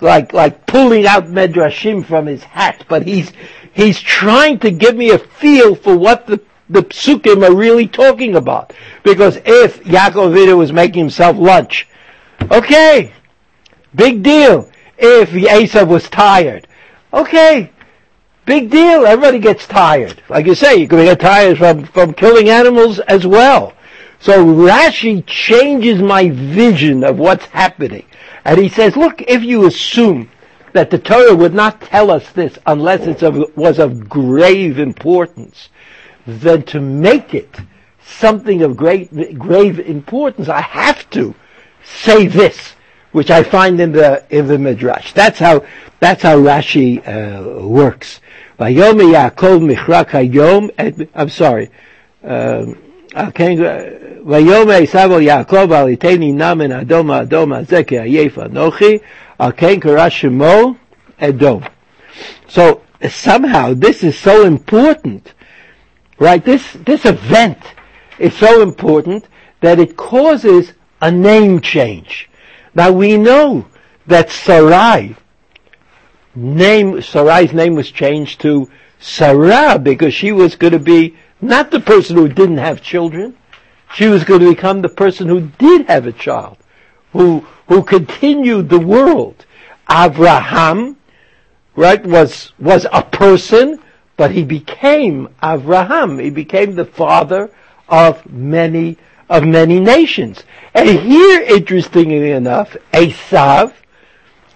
[0.00, 3.32] like like pulling out medrashim from his hat, but he's
[3.74, 8.36] he's trying to give me a feel for what the the psukim are really talking
[8.36, 8.72] about.
[9.02, 11.86] Because if Yaakov Avinu was making himself lunch,
[12.50, 13.12] okay,
[13.94, 14.70] big deal.
[14.96, 16.66] If Esav was tired,
[17.12, 17.70] okay,
[18.46, 19.06] big deal.
[19.06, 20.22] Everybody gets tired.
[20.28, 23.74] Like you say, you can get tired from from killing animals as well.
[24.20, 28.06] So Rashi changes my vision of what's happening.
[28.46, 30.30] And he says, look, if you assume
[30.73, 33.21] that the Torah would not tell us this unless it
[33.55, 35.69] was of grave importance,
[36.27, 37.57] then to make it
[38.03, 41.33] something of great, grave importance, I have to
[41.83, 42.75] say this,
[43.11, 45.13] which I find in the, in the Midrash.
[45.13, 45.65] That's how,
[45.99, 48.21] that's how Rashi, uh, works.
[51.15, 51.69] I'm sorry.
[52.21, 52.77] Um,
[54.25, 58.97] ויאמר עשיו אל יעקב אל יתני נא מן האדום האדום הזה כי עייף אנוכי,
[59.38, 60.78] Okay, Karashimo
[61.20, 61.62] Edo.
[62.46, 65.34] So somehow this is so important,
[66.18, 66.44] right?
[66.44, 67.58] This this event
[68.18, 69.26] is so important
[69.60, 72.30] that it causes a name change.
[72.74, 73.66] Now we know
[74.06, 75.16] that Sarai
[76.36, 78.68] name Sarai's name was changed to
[79.00, 83.36] Sarah because she was going to be not the person who didn't have children.
[83.94, 86.56] She was going to become the person who did have a child
[87.14, 89.46] who, who continued the world.
[89.90, 90.98] Abraham,
[91.76, 93.80] right, was, was a person,
[94.16, 96.18] but he became Abraham.
[96.18, 97.50] He became the father
[97.88, 98.98] of many,
[99.28, 100.42] of many nations.
[100.74, 103.72] And here, interestingly enough, Esav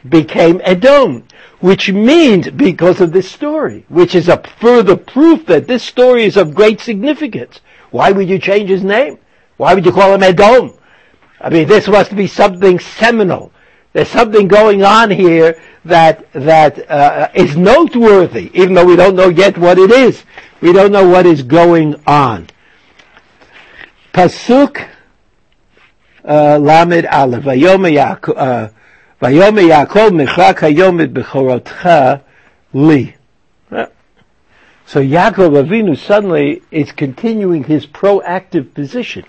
[0.09, 1.25] became Edom,
[1.61, 6.37] which means because of this story, which is a further proof that this story is
[6.37, 7.61] of great significance.
[7.93, 9.19] Why would you change his name?
[9.59, 10.78] Why would you call him Edom?
[11.41, 13.53] I mean, this must be something seminal.
[13.93, 19.29] There's something going on here that that uh, is noteworthy, even though we don't know
[19.29, 20.25] yet what it is.
[20.61, 22.49] We don't know what is going on.
[24.13, 24.89] Pasuk
[26.25, 27.45] uh, Lamed Aleph.
[27.45, 27.95] Vayome
[29.21, 32.23] Yaakov Mechrak Hayom Bechorotcha
[32.73, 33.15] Li.
[34.87, 39.25] So Yaakov Avinu suddenly is continuing his proactive position.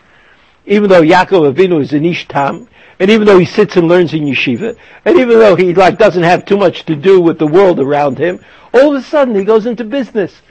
[0.66, 2.68] Even though Yaakov Avinu is an Ishtam,
[3.00, 6.24] and even though he sits and learns in yeshiva, and even though he like doesn't
[6.24, 8.44] have too much to do with the world around him,
[8.74, 10.42] all of a sudden he goes into business.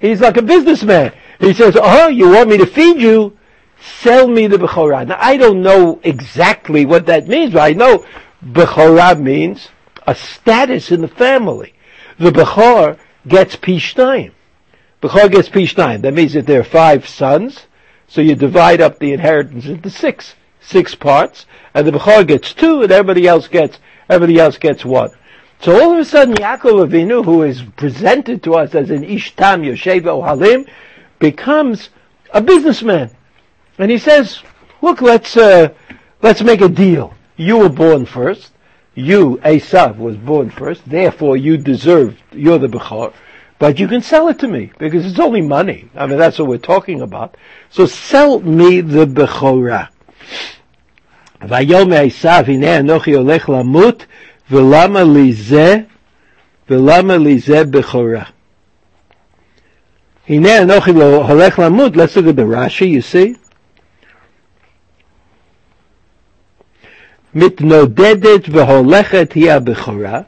[0.00, 1.12] He's like a businessman.
[1.38, 3.38] He says, "Oh, you want me to feed you?
[3.80, 8.04] Sell me the bechorah." Now I don't know exactly what that means, but I know
[8.44, 9.68] bechorah means
[10.06, 11.74] a status in the family.
[12.18, 14.32] The bechor gets pishnayim.
[15.00, 16.02] Bechor gets pishnayim.
[16.02, 17.66] That means that there are five sons,
[18.14, 22.82] so you divide up the inheritance into six, six parts, and the Bechor gets two,
[22.82, 25.10] and everybody else gets, everybody else gets one.
[25.60, 29.66] So all of a sudden, Yaakov Avinu, who is presented to us as an Ishtam
[29.66, 30.70] Yoshev Ohalim,
[31.18, 31.90] becomes
[32.32, 33.10] a businessman.
[33.78, 34.44] And he says,
[34.80, 35.70] look, let's, uh,
[36.22, 37.14] let's make a deal.
[37.36, 38.52] You were born first.
[38.94, 40.88] You, Esav, was born first.
[40.88, 43.12] Therefore, you deserve, you're the Bechor
[43.59, 45.89] But you can sell it to me, because it's only money.
[45.95, 47.35] I mean, that's what we're talking about.
[47.69, 49.89] So sell me the Bechorah.
[51.47, 54.05] ויאמר עשיו, הנה אנוכי הולך למות,
[54.51, 55.77] ולמה לי זה,
[56.69, 58.23] ולמה לי זה בכורה.
[60.29, 63.37] הנה אנוכי הולך למות, let's look at the Rashi, you see.
[67.33, 70.21] מתנודדת והולכת היא הבכורה,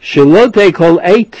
[0.00, 1.36] שלא תכל עת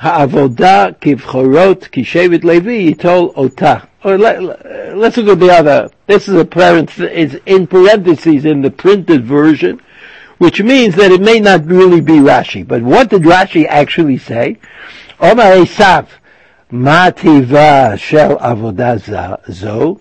[0.00, 3.74] העבודה כבכורות, כשבט לוי ייטול אותה.
[4.04, 5.88] Or let, us look at the other.
[6.08, 9.80] This is a parenthesis, it's in parentheses in the printed version,
[10.38, 12.66] which means that it may not really be Rashi.
[12.66, 14.58] But what did Rashi actually say?
[15.20, 16.06] Omar Esav,
[16.72, 18.94] מה טיבה של עבודה
[19.46, 19.96] זו?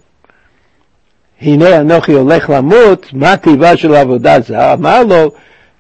[1.41, 4.73] הנה אנוכי הולך למות, מה טיבה של עבודה זו?
[4.73, 5.31] אמר לו,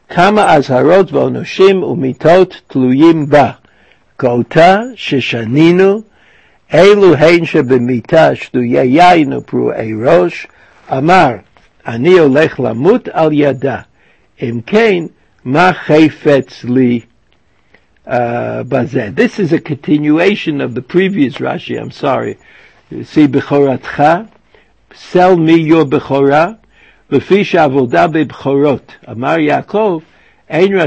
[0.09, 3.51] כמה אזהרות ועונשים ומיתות תלויים בה.
[4.16, 6.04] Kota Shishaninu
[6.70, 10.48] Elu Hensha Bemita Shtuya Yainu Pru Eirosh
[10.88, 11.44] Amar
[11.84, 13.86] Ani Olech Lamut Al Yada
[14.38, 14.64] Im
[15.44, 17.06] Ma Chayfetz Li
[18.06, 19.14] uh, Bazeh.
[19.14, 22.38] This is a continuation of the previous Rashi, I'm sorry.
[22.90, 24.28] You see Bechoratcha,
[24.94, 26.58] sell me your Bechorah,
[27.10, 28.82] Lefi avodah Bechorot.
[29.06, 30.02] Amar Yaakov,
[30.48, 30.78] so you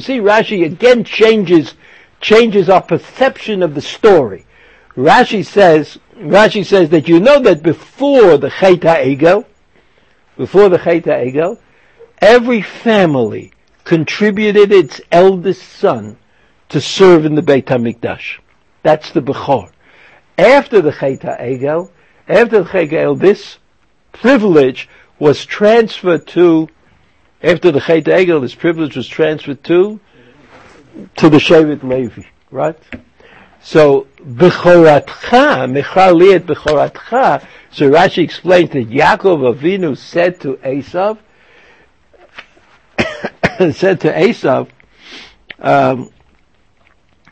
[0.00, 1.74] see, Rashi again changes,
[2.20, 4.44] changes our perception of the story.
[4.94, 9.46] Rashi says, Rashi says that you know that before the Chayta Egel,
[10.36, 11.58] before the Chayta Egel,
[12.18, 13.52] every family
[13.84, 16.18] contributed its eldest son
[16.68, 18.40] to serve in the Beit HaMikdash.
[18.82, 19.70] That's the Bechor.
[20.36, 21.90] After the Chayta Egel,
[22.28, 23.58] after the Chayta Egel, this
[24.12, 24.88] privilege
[25.19, 26.69] was transferred to,
[27.41, 29.99] after the Chet HaEgel, this privilege was transferred to
[31.17, 32.77] to the Shevet Levi, right?
[33.61, 41.17] So, Bechoratcha, Mechaliet Bechoratcha, so Rashi explains that Yaakov Avinu said to Esav,
[43.73, 44.69] said to Esav,
[45.59, 46.09] um,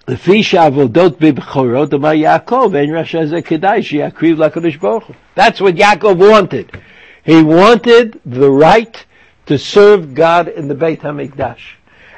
[0.07, 5.15] לפי שעבודות בבחורות, אמר יעקב, אין רשע זה כדאי שיקריב לקדוש ברוך הוא.
[5.37, 6.77] That's what Yaakov wanted.
[7.24, 9.04] He wanted the right
[9.46, 11.60] to serve God in the Beit HaMikdash.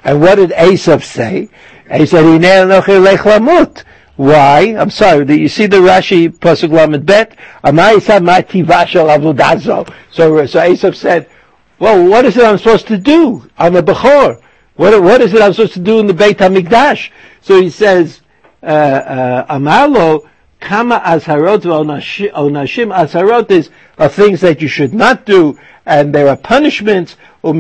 [0.02, 1.48] And what did Esav say?
[1.90, 2.24] He said.
[4.16, 4.61] Why?
[4.78, 5.24] I'm sorry.
[5.24, 7.36] Do you see the Rashi pasuk lamed bet?
[10.12, 11.28] So, so Esav said,
[11.78, 13.50] "Well, what is it I'm supposed to do?
[13.59, 14.40] I'm a bechor.
[14.76, 18.20] What, what is it I'm supposed to do in the Beit Hamikdash?" So he says,
[18.62, 20.28] uh, uh, Amalo,
[20.61, 23.68] Kama azharot onashim azharot is
[23.99, 27.16] are things that you should not do, and there are punishments.
[27.42, 27.53] So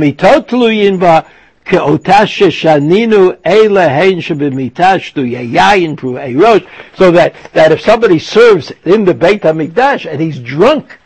[7.10, 10.98] that that if somebody serves in the Beit Hamikdash and he's drunk,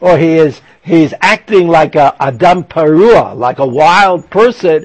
[0.00, 4.84] or he is he's acting like a adam parua, like a wild person,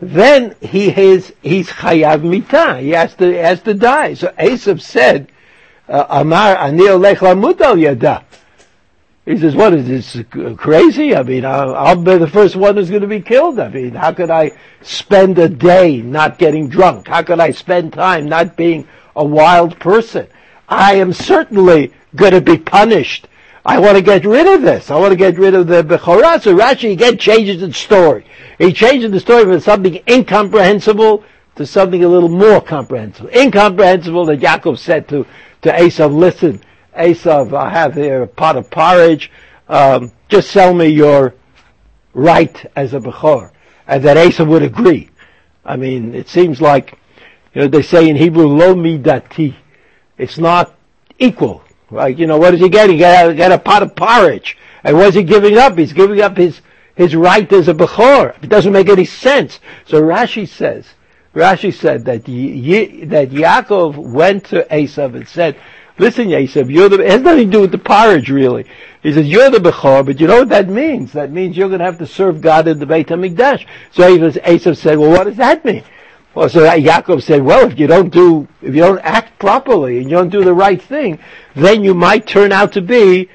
[0.00, 2.78] then he is he's chayav mita.
[2.78, 4.14] He has to he has to die.
[4.14, 5.32] So Esav said
[5.88, 8.24] uh, Amar ani olech lamut al yada.
[9.28, 10.24] He says, what is this
[10.56, 11.14] crazy?
[11.14, 13.60] I mean, I'll, I'll be the first one who's going to be killed.
[13.60, 17.08] I mean, how could I spend a day not getting drunk?
[17.08, 20.28] How could I spend time not being a wild person?
[20.66, 23.28] I am certainly going to be punished.
[23.66, 24.90] I want to get rid of this.
[24.90, 26.40] I want to get rid of the Bechorah.
[26.40, 28.24] So Rashi again changes the story.
[28.56, 31.22] He changes the story from something incomprehensible
[31.56, 33.28] to something a little more comprehensible.
[33.36, 35.26] Incomprehensible that Yaakov said to
[35.60, 36.62] to Esav, listen,
[36.98, 39.30] Esav, I have here a pot of porridge,
[39.68, 41.34] um, just sell me your
[42.12, 43.52] right as a Bechor.
[43.86, 45.10] And that Esav would agree.
[45.64, 46.98] I mean, it seems like,
[47.54, 49.54] you know, they say in Hebrew, lo midati.
[50.18, 50.76] It's not
[51.18, 51.62] equal.
[51.90, 52.18] Right?
[52.18, 52.96] You know, what is he getting?
[52.96, 54.58] He got, a, a pot of porridge.
[54.84, 55.78] And what is he giving up?
[55.78, 56.60] He's giving up his,
[56.94, 58.42] his right as a Bechor.
[58.42, 59.60] It doesn't make any sense.
[59.86, 60.86] So Rashi says,
[61.34, 65.56] Rashi said that that Yaakov went to Esav and said,
[65.98, 68.64] "Listen, Esav, you're the it has nothing to do with the porridge, really."
[69.02, 71.12] He says, "You're the Bechor, but you know what that means?
[71.12, 74.76] That means you're going to have to serve God in the Beit Hamikdash." So Esav
[74.76, 75.84] said, "Well, what does that mean?"
[76.34, 80.10] Well, so Yaakov said, "Well, if you don't do, if you don't act properly and
[80.10, 81.18] you don't do the right thing,
[81.54, 83.28] then you might turn out to be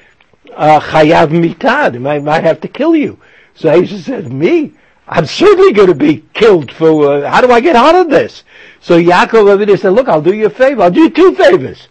[0.54, 2.00] uh, chayav mitad.
[2.00, 3.18] Might might have to kill you."
[3.54, 4.72] So Esav said, "Me."
[5.06, 8.42] I'm certainly going to be killed for, uh, how do I get out of this?
[8.80, 10.82] So Yaakov over there said, look, I'll do you a favor.
[10.82, 11.88] I'll do you two favors.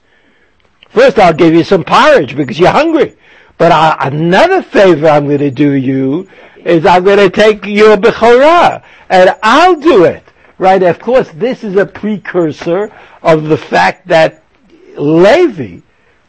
[0.94, 3.16] First, I'll give you some porridge because you're hungry.
[3.58, 6.30] But I, another favor I'm going to do you
[6.64, 10.24] is I'm going to take your Bechorah and I'll do it.
[10.60, 10.82] Right?
[10.84, 12.92] Of course, this is a precursor
[13.24, 14.44] of the fact that
[14.96, 15.82] Levi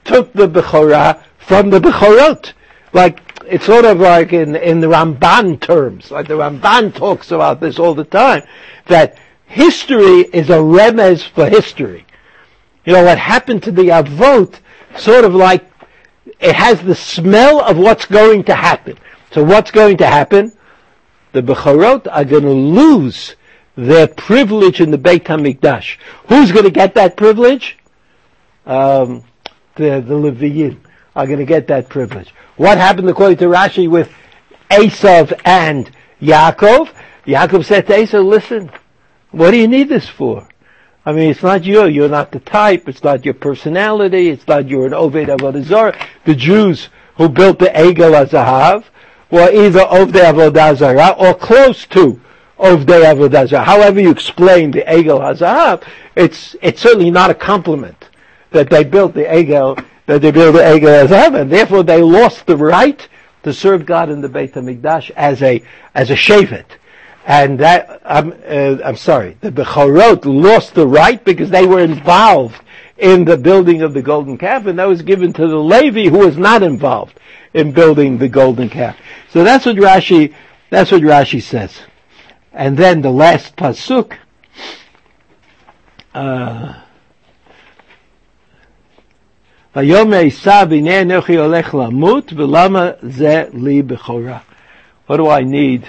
[0.04, 2.54] took the Bechorah from the Bechorot.
[2.94, 7.60] Like it's sort of like in, in the Ramban terms, like the Ramban talks about
[7.60, 8.42] this all the time,
[8.86, 12.06] that history is a remez for history.
[12.84, 14.58] You know, what happened to the Avot,
[14.96, 15.64] sort of like,
[16.38, 18.98] it has the smell of what's going to happen.
[19.32, 20.52] So what's going to happen?
[21.32, 23.36] The Bechorot are going to lose
[23.76, 25.96] their privilege in the Beit HaMikdash.
[26.28, 27.76] Who's going to get that privilege?
[28.66, 29.24] Um,
[29.74, 30.78] the, the Leviyin
[31.16, 32.32] are going to get that privilege.
[32.56, 34.12] What happened according to Rashi with
[34.70, 36.90] Esav and Yaakov?
[37.26, 38.70] Yaakov said to Esav, listen,
[39.30, 40.46] what do you need this for?
[41.06, 41.86] I mean, it's not you.
[41.86, 42.88] You're not the type.
[42.88, 44.30] It's not your personality.
[44.30, 46.08] It's not you're an Oved Avodah Zarah.
[46.24, 48.84] The Jews who built the Egel Azahav
[49.30, 52.20] were either Oved Avodah Zarah or close to
[52.58, 53.64] Oved Avodah Zarah.
[53.64, 55.86] However you explain the Egel Azahav,
[56.16, 58.08] it's, it's certainly not a compliment
[58.50, 62.46] that they built the Egel that they built the Egel Azav, and therefore they lost
[62.46, 63.08] the right
[63.42, 65.62] to serve God in the Beit Hamikdash as a
[65.94, 66.66] as a shevet.
[67.26, 72.60] And that I'm uh, I'm sorry, the Bechorot lost the right because they were involved
[72.98, 76.18] in the building of the golden calf, and that was given to the Levi who
[76.18, 77.18] was not involved
[77.54, 78.96] in building the golden calf.
[79.30, 80.34] So that's what Rashi
[80.68, 81.72] that's what Rashi says.
[82.52, 84.18] And then the last pasuk.
[86.12, 86.80] Uh,
[95.06, 95.84] what do I need?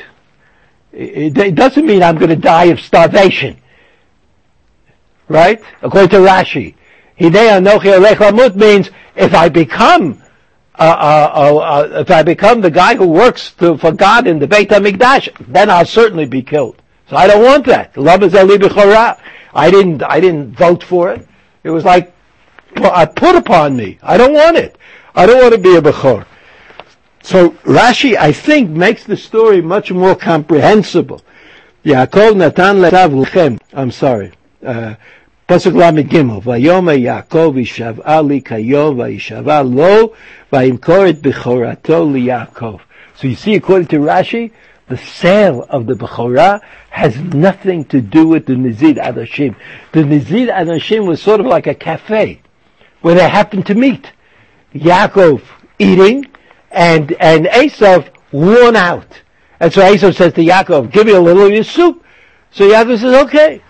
[0.96, 3.58] It, doesn't mean I'm going to die of starvation.
[5.28, 5.62] Right?
[5.82, 6.76] According to Rashi.
[7.20, 10.22] Hidea nohi Alechamut means if I become
[10.78, 14.40] uh, uh, uh, uh, if I become the guy who works to, for God in
[14.40, 16.82] the Beit HaMikdash, then I'll certainly be killed.
[17.10, 17.96] So I don't want that.
[17.98, 21.26] I didn't, I didn't vote for it.
[21.64, 22.14] It was like
[22.76, 24.00] I put upon me.
[24.04, 24.78] I don't want it.
[25.14, 26.26] I don't want to be a Bechor.
[27.26, 31.24] So Rashi, I think, makes the story much more comprehensible.
[31.84, 33.60] Yaakov Natan le'tav lechem.
[33.74, 34.32] I'm sorry.
[34.64, 34.94] Uh,
[35.50, 36.44] Pasuk Lamed Gimel.
[36.44, 40.16] Vayome Yaakov yishav'a li kayom vayishav'a lo
[40.54, 42.82] vayimkor et bechorato liYaakov.
[43.16, 44.52] So you see, according to Rashi,
[44.88, 46.62] the sale of the Bechorah
[46.92, 49.56] has nothing to do with the Nizid Adashim.
[49.94, 52.44] The Nizid Adashim was sort of like a cafe
[53.02, 54.12] where they happened to meet.
[54.76, 55.42] Yaakov
[55.80, 56.28] eating
[56.76, 59.22] and, and Esav worn out.
[59.60, 62.04] And so Esav says to Yaakov, give me a little of your soup.
[62.52, 63.64] So Yaakov says, okay.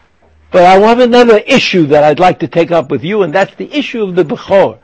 [0.51, 3.53] But I have another issue that I'd like to take up with you, and that's
[3.56, 4.80] the issue of the Bechor.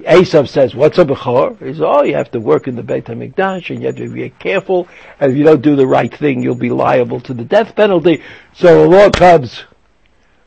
[0.00, 1.58] Esav says, what's a Bechor?
[1.60, 4.12] He says, oh, you have to work in the Beit HaMikdash, and you have to
[4.12, 4.88] be careful,
[5.20, 8.22] and if you don't do the right thing, you'll be liable to the death penalty.
[8.54, 9.62] So a law comes,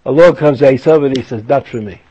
[0.03, 2.01] a law comes Esav, and he says, not for me.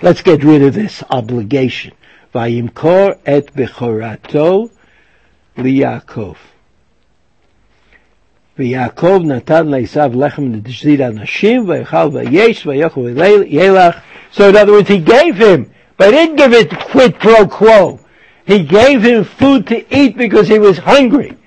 [0.00, 1.94] Let's get rid of this obligation.
[2.33, 4.69] Vayimkor et Bechorato
[5.57, 6.35] liYakov.
[8.59, 13.95] ויעקב נתן לעשו לחם לדזיר אנשים, ויאכל ויש, ויאכל וילך.
[14.33, 17.99] So in other words, he gave him, but he didn't give it quid pro quo.
[18.45, 21.37] He gave him food to eat because he was hungry.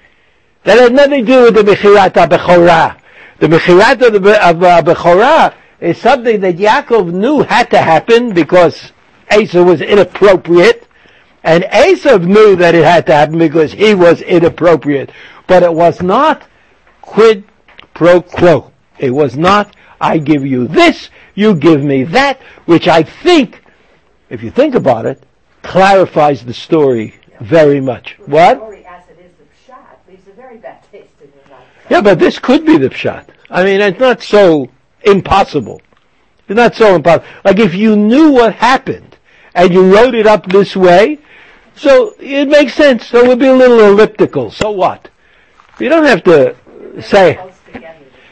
[0.64, 2.98] That had nothing to do with the Mechirat HaBechorah.
[3.38, 8.32] The Mechirat of the of, uh, Bechorah is something that Yaakov knew had to happen
[8.32, 8.92] because
[9.33, 10.87] Esau was inappropriate,
[11.43, 15.11] and Esau knew that it had to happen because he was inappropriate.
[15.47, 16.43] But it was not
[17.01, 17.43] quid
[17.93, 18.71] pro quo.
[18.99, 23.63] It was not, I give you this, you give me that, which I think,
[24.29, 25.23] if you think about it,
[25.63, 28.17] clarifies the story very much.
[28.25, 28.57] What?
[28.57, 31.65] Story as it is the pshat leaves a very bad taste in your mouth.
[31.89, 33.27] Yeah, but this could be the pshat.
[33.49, 34.69] I mean, it's not so
[35.03, 35.81] impossible.
[36.47, 37.27] It's not so impossible.
[37.43, 39.10] Like if you knew what happened
[39.53, 41.19] and you wrote it up this way,
[41.75, 43.07] so it makes sense.
[43.07, 44.51] So it would be a little elliptical.
[44.51, 45.09] So what?
[45.79, 46.55] You don't have to
[47.01, 47.39] say.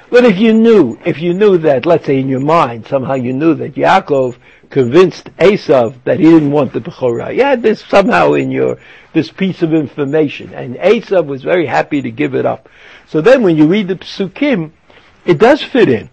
[0.09, 3.32] But if you knew, if you knew that, let's say in your mind, somehow you
[3.32, 4.38] knew that Yaakov
[4.70, 7.36] convinced Esav that he didn't want the Bechorah.
[7.36, 8.80] You had this somehow in your,
[9.13, 10.53] this piece of information.
[10.53, 12.70] And Esav was very happy to give it up.
[13.07, 14.72] So then when you read the Psukim,
[15.26, 16.09] it does fit in.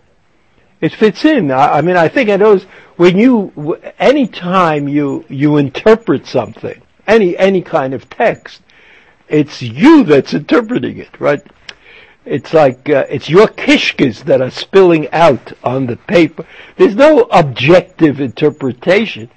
[0.81, 1.51] It fits in.
[1.51, 2.65] I, I mean, I think it knows
[2.97, 8.63] when you, any time you, you interpret something, any, any kind of text,
[9.29, 11.43] it's you that's interpreting it, right?
[12.25, 16.45] It's like uh, it's your kishkas that are spilling out on the paper.
[16.77, 19.31] There's no objective interpretation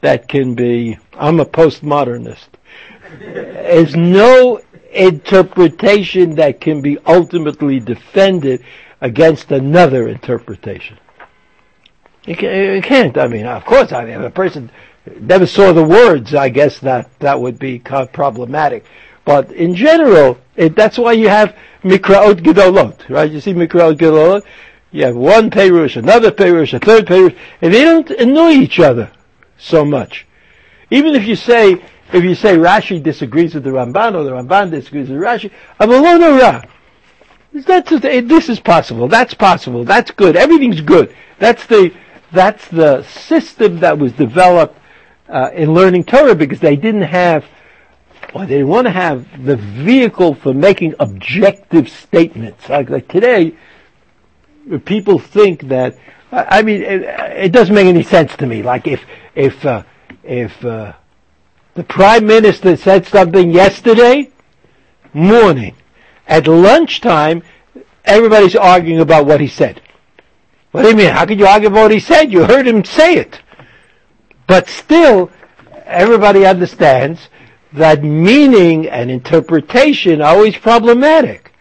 [0.00, 0.98] that can be.
[1.12, 2.48] I'm a postmodernist.
[3.18, 4.60] There's no
[4.90, 8.64] interpretation that can be ultimately defended
[9.00, 10.98] against another interpretation.
[12.26, 13.16] You, can, can't.
[13.16, 14.70] I mean, of course, I mean, if a person
[15.18, 18.84] never saw the words, I guess that that would be kind of problematic.
[19.24, 23.30] But in general, it, that's why you have mikraot gedolot, right?
[23.30, 24.42] You see mikraot gedolot.
[24.92, 29.12] You have one perush, another perush, a third perush, and they don't annoy each other
[29.56, 30.26] so much.
[30.90, 31.82] Even if you say,
[32.12, 36.20] if you say Rashi disagrees with the Ramban or the Ramban disagrees with Rashi, Avalon
[36.38, 36.62] Ra.
[37.52, 39.08] That's this is possible.
[39.08, 39.84] That's possible.
[39.84, 40.36] That's good.
[40.36, 41.14] Everything's good.
[41.38, 41.92] That's the
[42.32, 44.78] that's the system that was developed
[45.28, 47.44] uh, in learning Torah because they didn't have
[48.34, 52.68] or they didn't want to have the vehicle for making objective statements.
[52.68, 53.56] Like, like today,
[54.84, 55.96] people think that.
[56.32, 58.62] I mean, it, it, doesn't make any sense to me.
[58.62, 59.82] Like if if uh,
[60.22, 60.92] if uh,
[61.74, 64.30] the prime minister said something yesterday
[65.12, 65.74] morning,
[66.30, 67.42] at lunchtime,
[68.04, 69.82] everybody's arguing about what he said.
[70.70, 71.10] What do you mean?
[71.10, 72.32] How could you argue about what he said?
[72.32, 73.40] You heard him say it.
[74.46, 75.30] But still,
[75.84, 77.28] everybody understands
[77.72, 81.52] that meaning and interpretation are always problematic.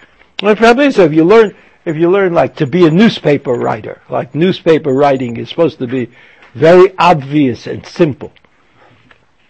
[0.41, 1.55] And probably so if you learn
[1.85, 5.87] if you learn like to be a newspaper writer, like newspaper writing is supposed to
[5.87, 6.11] be
[6.53, 8.31] very obvious and simple.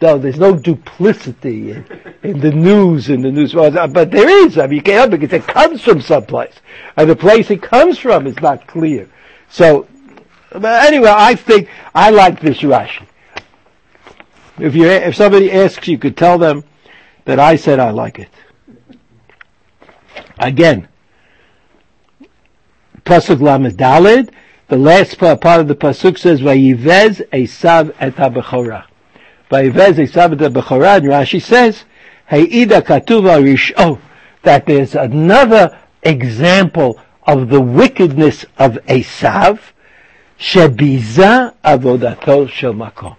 [0.02, 1.86] No, there's no duplicity in,
[2.24, 4.58] in the news in the news, but there is.
[4.58, 6.54] I mean, you can't help it because it comes from someplace,
[6.95, 9.10] and the place it comes from is not clear.
[9.50, 9.88] So,
[10.52, 13.06] but anyway, I think I like this Rashi.
[14.58, 16.64] If you if somebody asks, you could tell them
[17.26, 18.30] that I said I like it.
[20.38, 20.88] Again,
[23.04, 24.34] pasuk lamed dalid.
[24.70, 28.89] The last part of the pasuk says, "Vayivez Esav et habechorah."
[29.52, 30.97] Et habechorah.
[30.97, 31.84] And Rashi says,
[32.30, 34.00] "Heida katuva risho."
[34.43, 39.60] That there's another example of the wickedness of Esav.
[40.39, 43.18] Shebiza avodato shel makom.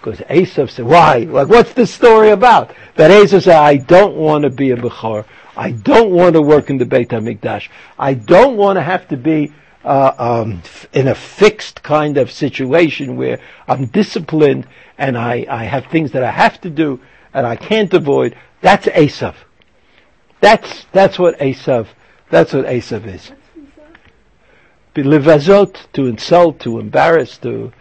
[0.00, 1.18] Because Esav said, why?
[1.18, 2.74] Like, what's this story about?
[2.96, 5.24] That Esav said, I don't want to be a Bechor.
[5.56, 7.68] I don't want to work in the Beit HaMikdash.
[7.98, 9.52] I don't want to have to be
[9.84, 10.62] uh, um,
[10.92, 14.66] in a fixed kind of situation where I'm disciplined
[14.98, 17.00] and I, I have things that I have to do
[17.34, 18.36] and I can't avoid.
[18.60, 19.34] That's Esav.
[20.40, 21.88] That's, that's what Esav,
[22.30, 23.32] that's what Esav is.
[24.94, 27.72] Be livazot, to insult, to embarrass, to,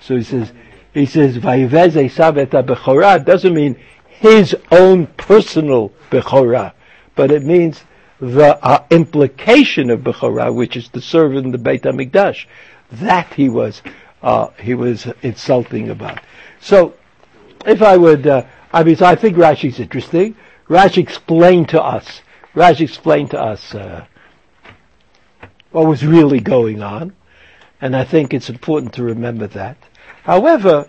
[0.00, 0.52] so he says,
[0.92, 3.78] he says, Vayivez Esav et doesn't mean
[4.08, 6.72] his own personal Bechorah,
[7.14, 7.84] but it means
[8.20, 12.46] the uh, implication of Bechorah, which is to serve in the Beit HaMikdash.
[12.92, 13.82] That he was,
[14.22, 16.20] uh, he was insulting about.
[16.60, 16.94] So,
[17.66, 20.36] if I would, uh, I mean, so I think Rashi's interesting.
[20.68, 22.20] Rashi explained to us,
[22.54, 24.06] Rashi explained to us, uh,
[25.70, 27.14] what was really going on.
[27.80, 29.78] And I think it's important to remember that.
[30.24, 30.86] However,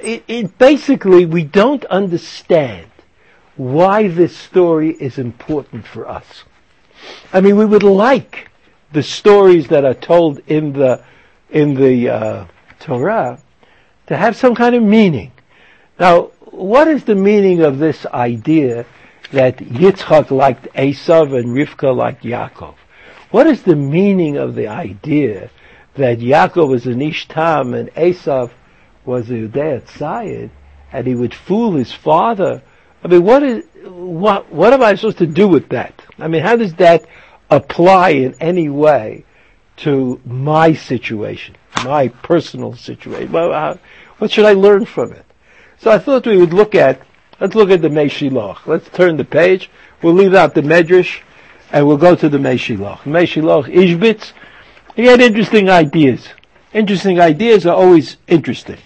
[0.00, 2.86] it, it basically, we don't understand
[3.56, 6.44] why this story is important for us.
[7.32, 8.50] I mean, we would like
[8.92, 11.02] the stories that are told in the
[11.50, 12.46] in the uh,
[12.80, 13.38] Torah
[14.06, 15.32] to have some kind of meaning.
[15.98, 18.86] Now, what is the meaning of this idea
[19.32, 22.74] that Yitzchak liked Esav and Rivka liked Yaakov?
[23.30, 25.50] What is the meaning of the idea
[25.94, 28.50] that Yaakov was an Ishtam and Esav
[29.04, 30.50] was a Yudea Tzayid,
[30.92, 32.62] and he would fool his father?
[33.04, 34.52] I mean, what is what?
[34.52, 36.02] What am I supposed to do with that?
[36.18, 37.04] I mean, how does that
[37.50, 39.24] apply in any way
[39.78, 43.32] to my situation, my personal situation?
[43.32, 43.78] Well, how,
[44.18, 45.24] what should I learn from it?
[45.78, 47.02] So I thought we would look at,
[47.40, 48.66] let's look at the Meshiloch.
[48.66, 49.68] Let's turn the page.
[50.00, 51.20] We'll leave out the Medrash
[51.72, 53.00] and we'll go to the Meshiloch.
[53.00, 54.32] Meshiloch, Ishbitz,
[54.94, 56.28] he had interesting ideas.
[56.72, 58.78] Interesting ideas are always interesting.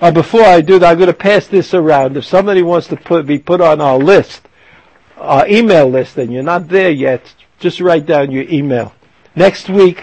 [0.00, 2.16] Uh, before I do that, I'm going to pass this around.
[2.16, 4.46] If somebody wants to put, be put on our list,
[5.16, 8.94] our email list, and you're not there yet, just write down your email.
[9.34, 10.02] Next week,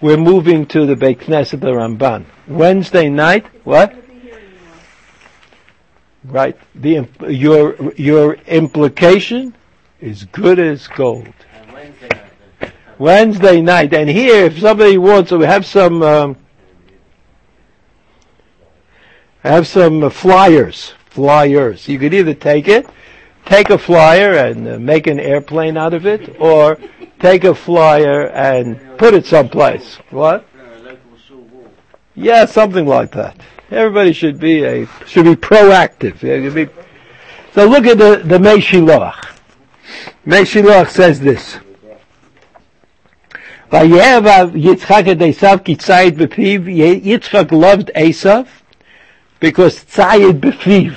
[0.00, 2.24] we're moving to the Beit Knesset the Ramban.
[2.46, 3.94] Wednesday night, what?
[6.24, 6.56] Right.
[6.74, 9.54] The your your implication
[10.00, 11.32] is good as gold.
[11.72, 12.72] Wednesday night.
[12.98, 16.36] Wednesday night, and here, if somebody wants, we have some um,
[19.42, 20.94] have some flyers.
[21.06, 21.88] Flyers.
[21.88, 22.86] You could either take it,
[23.44, 26.78] take a flyer and uh, make an airplane out of it, or
[27.18, 29.96] take a flyer and put it someplace.
[30.10, 30.46] What?
[32.14, 33.40] Yeah, something like that.
[33.70, 36.20] Everybody should be a should be proactive.
[36.54, 36.68] Be-
[37.52, 39.26] so look at the the Meshiloach.
[40.26, 41.58] Meshiloach says this.
[47.04, 48.48] Yitzchak loved Esav
[49.40, 50.96] because tzayid befiv,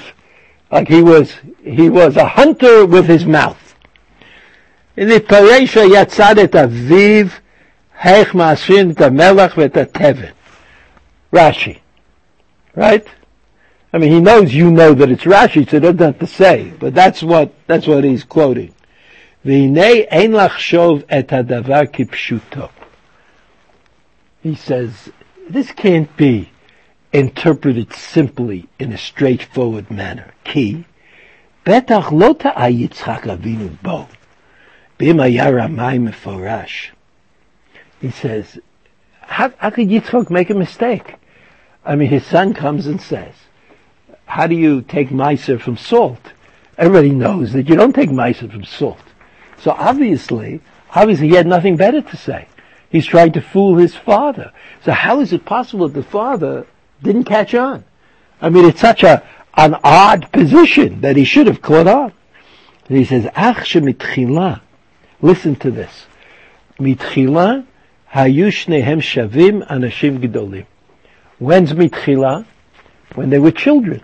[0.72, 1.34] like he was
[1.64, 3.76] he was a hunter with his mouth.
[4.96, 7.32] In the Paresha yatzad et aviv
[8.00, 10.34] heich ma'asrin et hateven.
[11.32, 11.80] Rashi.
[12.76, 13.08] Right?
[13.92, 16.74] I mean, he knows you know that it's Rashi, so he doesn't have to say.
[16.80, 18.74] But that's what, that's what he's quoting.
[19.46, 22.72] V'hinei ein lachshov et hadavar kipshuto.
[24.42, 25.12] He says,
[25.50, 26.53] this can't be
[27.14, 30.34] interpreted simply in a straightforward manner.
[30.44, 30.86] Ki,
[31.64, 34.08] betach lo ta'a Yitzchak Avinu bo,
[34.98, 36.90] b'im haya meforash.
[38.02, 38.60] He says,
[39.22, 41.16] how, how could Yitzchak make a mistake?
[41.86, 43.34] I mean, his son comes and says,
[44.26, 46.34] how do you take maaser from salt?
[46.78, 48.98] Everybody knows that you don't take maaser from salt.
[49.60, 50.62] So obviously,
[50.96, 52.48] obviously he had nothing better to say.
[52.90, 54.52] He's trying to fool his father.
[54.84, 56.66] So how is it possible that the father
[57.04, 57.84] didn't catch on?
[58.42, 59.24] I mean, it's such a,
[59.56, 62.14] an odd position that he should have caught on.
[62.90, 64.62] And he says, Ach shemitchila.
[65.22, 66.06] Listen to this.
[66.80, 67.66] Mitchila
[68.12, 70.66] hayu shnehem shavim anashim gedolim.
[71.40, 72.46] When's mitchila?
[73.16, 74.02] When they were children.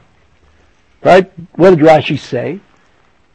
[1.03, 1.31] Right?
[1.55, 2.59] What did Rashi say?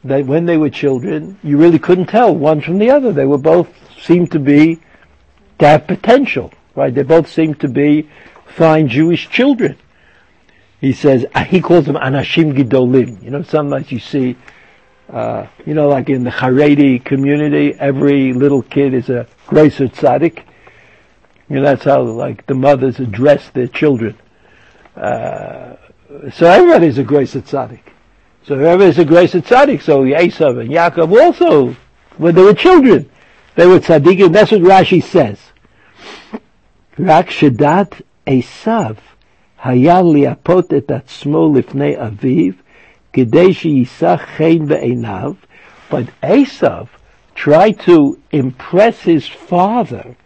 [0.03, 3.11] That when they were children, you really couldn't tell one from the other.
[3.11, 3.69] They were both
[4.01, 4.79] seemed to be
[5.59, 6.51] to have potential.
[6.75, 6.93] Right?
[6.93, 8.09] They both seemed to be
[8.45, 9.77] fine Jewish children.
[10.81, 13.23] He says he calls them anashim gidolim.
[13.23, 14.35] You know, sometimes you see,
[15.09, 20.43] uh, you know, like in the Haredi community, every little kid is a Gracer tzaddik.
[21.49, 24.17] You know, that's how like the mothers address their children.
[24.95, 25.75] Uh,
[26.33, 27.81] so everybody's a Gracer tzaddik.
[28.43, 29.81] So everybody's a Gracer tzaddik.
[29.81, 31.75] So Esav and Yaakov also,
[32.17, 33.09] when they were children,
[33.55, 34.33] they were tzaddikim.
[34.33, 35.39] That's what Rashi says.
[36.97, 38.94] Rak shedat Esav
[39.64, 42.52] היה ליפות את עצמו לפני אביו,
[43.12, 45.32] כדי שיישא חן בעיניו,
[45.90, 46.86] but Esav
[47.34, 50.16] tried to impress his father,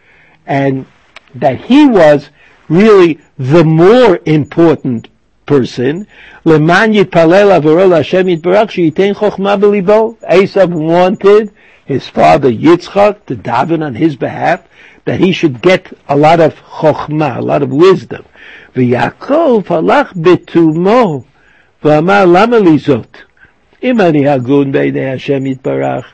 [0.46, 0.84] and
[1.34, 2.30] that he was
[2.68, 5.08] really the more important
[5.46, 6.04] person,
[6.46, 10.14] למען יתפלל עבורו להשם יתברך שייתן חוכמה בליבו.
[10.24, 11.50] Esav wanted
[11.86, 14.60] his father Yitzchak to daven on his behalf,
[15.04, 18.22] that he should get a lot of chokhmah, a lot of wisdom.
[18.76, 21.22] ויעקב הלך בתומו
[21.84, 23.16] ואמר למה לי זאת?
[23.82, 26.04] אם אני הגון בעיני השם יתברך,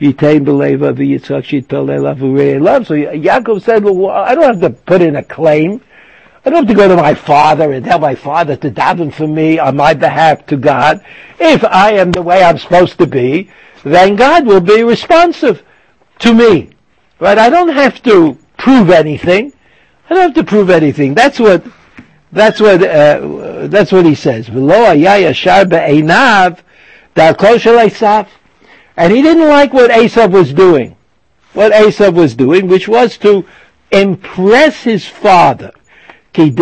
[0.00, 2.86] Yitain Beleva v'Yitzchak Shitolei Lavurei Love.
[2.86, 5.82] So Yaakov said, well, I don't have to put in a claim.
[6.44, 9.26] I don't have to go to my father and tell my father to daven for
[9.26, 11.04] me on my behalf to God.
[11.38, 13.50] If I am the way I'm supposed to be,
[13.84, 15.62] then God will be responsive
[16.20, 16.70] to me.
[17.19, 17.37] Right?
[17.37, 19.53] I don't have to prove anything.
[20.09, 21.13] I don't have to prove anything.
[21.13, 21.65] That's what,
[22.31, 24.47] that's what, uh, that's what he says.
[24.47, 24.71] And
[29.11, 30.95] he didn't like what Esav was doing.
[31.53, 33.45] What Esav was doing, which was to
[33.91, 35.71] impress his father.
[36.33, 36.53] This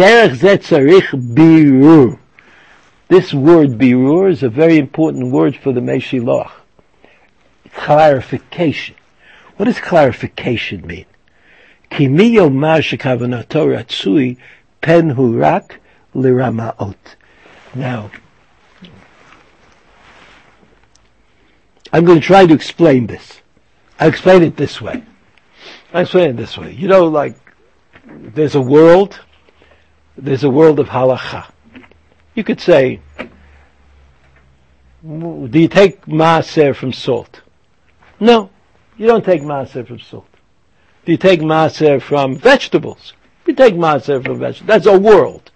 [3.33, 6.51] word birur is a very important word for the Meshiloch.
[7.75, 8.95] Clarification.
[9.57, 11.05] What does clarification mean?
[11.89, 12.07] Ki
[16.15, 16.95] liramaot.
[17.75, 18.11] Now,
[21.91, 23.41] I'm going to try to explain this.
[23.99, 25.03] I'll explain it this way.
[25.93, 26.71] I'll explain it this way.
[26.73, 27.35] You know, like,
[28.05, 29.19] there's a world,
[30.17, 31.45] there's a world of halacha.
[32.33, 32.99] You could say,
[35.03, 37.41] do you take maaser from salt?
[38.19, 38.49] No,
[38.97, 40.27] you don't take maaser from salt.
[41.05, 43.13] You take maaser from vegetables?
[43.45, 44.67] You take maaser from vegetables.
[44.67, 45.51] That's a world.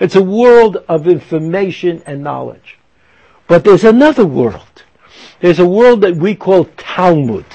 [0.00, 2.78] It's a world of information and knowledge.
[3.46, 4.84] But there's another world.
[5.40, 7.46] There's a world that we call Talmud.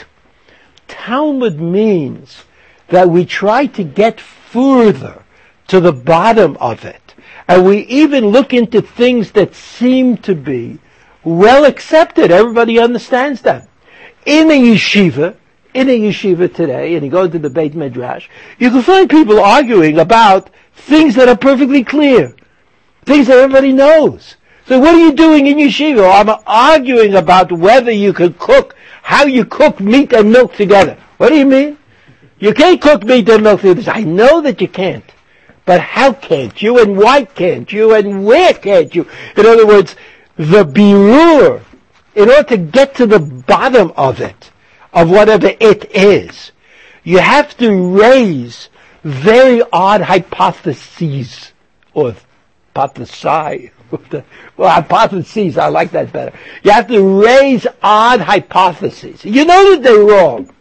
[0.88, 2.44] Talmud means
[2.90, 5.24] that we try to get further
[5.68, 7.16] to the bottom of it.
[7.48, 10.80] And we even look into things that seem to be
[11.24, 12.32] well accepted.
[12.32, 13.68] Everybody understands that.
[14.26, 15.36] In a yeshiva,
[15.74, 19.40] in a yeshiva today, and you go to the Beit Midrash, you can find people
[19.40, 22.36] arguing about things that are perfectly clear.
[23.06, 24.36] Things that everybody knows.
[24.66, 26.10] So what are you doing in yeshiva?
[26.22, 30.98] I'm arguing about whether you can cook, how you cook meat and milk together.
[31.18, 31.78] What do you mean?
[32.40, 33.92] You can't cook meat and milk together.
[33.92, 35.04] I know that you can't.
[35.66, 39.08] But how can't you and why can't you and where can't you?
[39.38, 39.96] In other words,
[40.36, 41.62] the birur,
[42.16, 44.51] in order to get to the bottom of it,
[44.93, 46.51] of whatever it is,
[47.03, 48.70] you have to raise
[49.03, 51.51] very odd hypotheses,
[51.93, 52.16] or
[52.76, 53.72] hypothesi,
[54.57, 56.38] well, hypotheses, I like that better.
[56.64, 59.24] You have to raise odd hypotheses.
[59.26, 60.53] You know that they're wrong,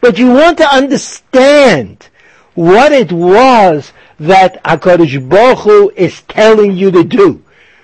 [0.00, 2.08] but you want to understand
[2.54, 7.42] what it was that HaKadosh Baruch is telling you to do.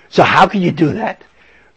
[0.09, 1.23] So how can you do that?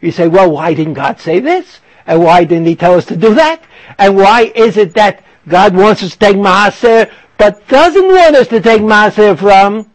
[0.05, 1.79] You say, well, why didn't God say this?
[2.05, 3.63] And why didn't He tell us to do that?
[3.97, 8.47] And why is it that God wants us to take maaser, but doesn't want us
[8.49, 9.89] to take maaser from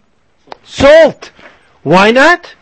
[0.64, 1.30] salt?
[1.84, 2.56] Why not?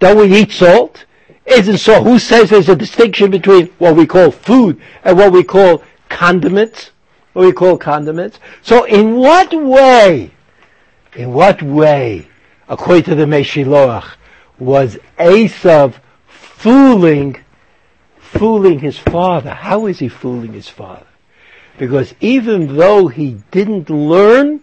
[0.00, 1.04] Don't we eat salt?
[1.46, 2.02] Isn't so?
[2.02, 6.90] Who says there's a distinction between what we call food and what we call condiments?
[7.32, 8.40] What we call condiments?
[8.62, 10.32] So in what way,
[11.14, 12.28] in what way,
[12.68, 14.16] according to the Meshiloach,
[14.58, 15.94] was Esav
[16.58, 17.36] fooling,
[18.18, 19.50] fooling his father?
[19.50, 21.06] How is he fooling his father?
[21.78, 24.60] Because even though he didn't learn,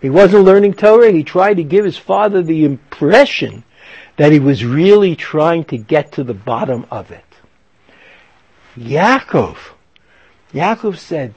[0.00, 3.62] he wasn't learning Torah, he tried to give his father the impression
[4.16, 7.24] that he was really trying to get to the bottom of it.
[8.76, 9.56] Yaakov,
[10.52, 11.34] Yaakov said,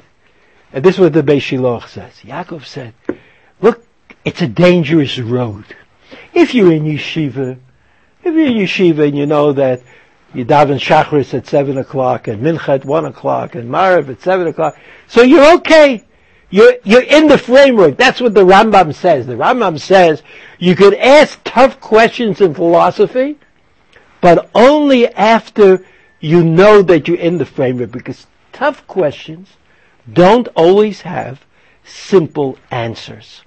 [0.74, 2.95] and this is what the Beis Shiloh says, Yaakov said,
[3.62, 3.86] look,
[4.26, 5.66] it's a dangerous road.
[6.34, 7.60] If you're in yeshiva,
[8.24, 9.82] if you're in yeshiva and you know that
[10.34, 14.47] you daven shachris at seven o'clock and mincha at one o'clock and Maariv at seven
[14.47, 16.03] o'clock, so you're okay.
[16.51, 17.97] You're, you're in the framework.
[17.97, 19.28] That's what the Rambam says.
[19.28, 20.24] The Rambam says
[20.57, 23.38] you could ask tough questions in philosophy,
[24.20, 25.86] but only after
[26.20, 29.57] you know that you're in the framework because tough questions
[30.11, 31.45] don't always have
[31.84, 33.43] simple answers.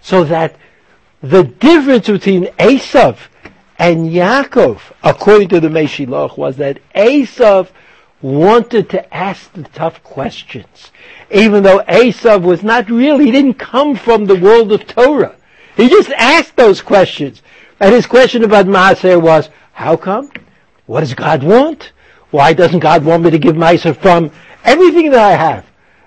[0.00, 0.56] So that
[1.20, 3.18] the difference between Esav
[3.78, 7.68] and Yaakov, according to the Meshiloch, was that Esav
[8.20, 10.90] wanted to ask the tough questions
[11.30, 15.36] even though Esav was not really, he didn't come from the world of Torah.
[15.76, 17.42] He just asked those questions.
[17.80, 20.30] And his question about Maaser was, how come?
[20.86, 21.92] What does God want?
[22.30, 24.30] Why doesn't God want me to give Maaser from
[24.64, 25.66] everything that I have?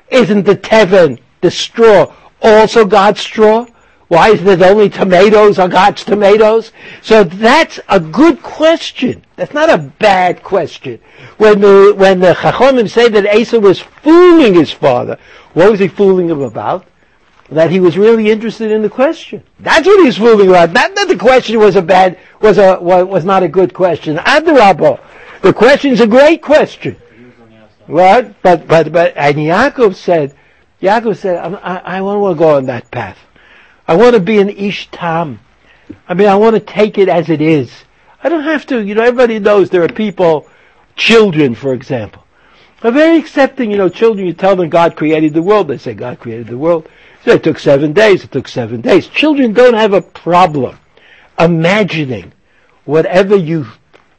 [0.09, 3.65] Isn't the Teven, the straw, also God's straw?
[4.12, 6.74] Why is it only tomatoes are God's tomatoes?
[7.01, 9.24] So that's a good question.
[9.38, 10.99] That's not a bad question.
[11.38, 15.18] When the, when the Chachomim say that Asa was fooling his father,
[15.53, 16.86] what was he fooling him about?
[17.51, 19.45] That he was really interested in the question.
[19.62, 20.74] That's what he was fooling about.
[20.74, 24.18] Not that the question was a bad, was a, was not a good question.
[24.18, 24.99] Adrabah.
[25.41, 26.97] The question's a great question.
[27.86, 28.41] What?
[28.41, 30.36] But, but, but, and Yaakov said,
[30.82, 33.18] Yaakov said, I, I, I want to go on that path.
[33.88, 35.40] I want to be an Ish Tam.
[36.08, 37.72] I mean, I want to take it as it is.
[38.24, 40.48] I don't have to, you know, everybody knows there are people,
[40.96, 42.24] children, for example,
[42.84, 45.94] are very accepting, you know, children, you tell them God created the world, they say
[45.94, 46.90] God created the world.
[47.24, 49.08] So it took seven days, it took seven days.
[49.08, 50.80] Children don't have a problem
[51.38, 52.34] imagining
[52.86, 53.68] whatever you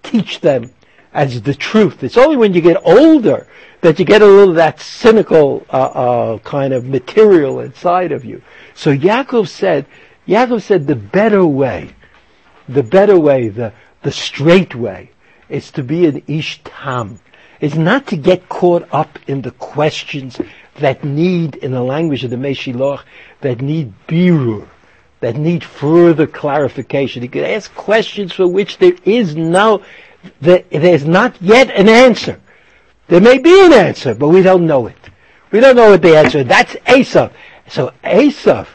[0.02, 0.72] teach them
[1.12, 2.02] as the truth.
[2.02, 3.46] It's only when you get older
[3.82, 8.24] that you get a little of that cynical uh, uh, kind of material inside of
[8.24, 8.40] you.
[8.74, 9.86] So Yaakov said,
[10.26, 11.90] Yaakov said the better way,
[12.68, 15.10] the better way, the, the straight way,
[15.48, 17.18] is to be an ish tam.
[17.60, 20.40] Is not to get caught up in the questions
[20.80, 23.02] that need, in the language of the Meshiloch,
[23.40, 24.66] that need birur,
[25.20, 27.22] that need further clarification.
[27.22, 29.84] You can ask questions for which there is no,
[30.40, 32.40] there's not yet an answer.
[33.08, 34.96] There may be an answer, but we don't know it.
[35.50, 36.46] We don't know what the answer is.
[36.46, 37.32] That's Esav.
[37.68, 38.66] So Esav,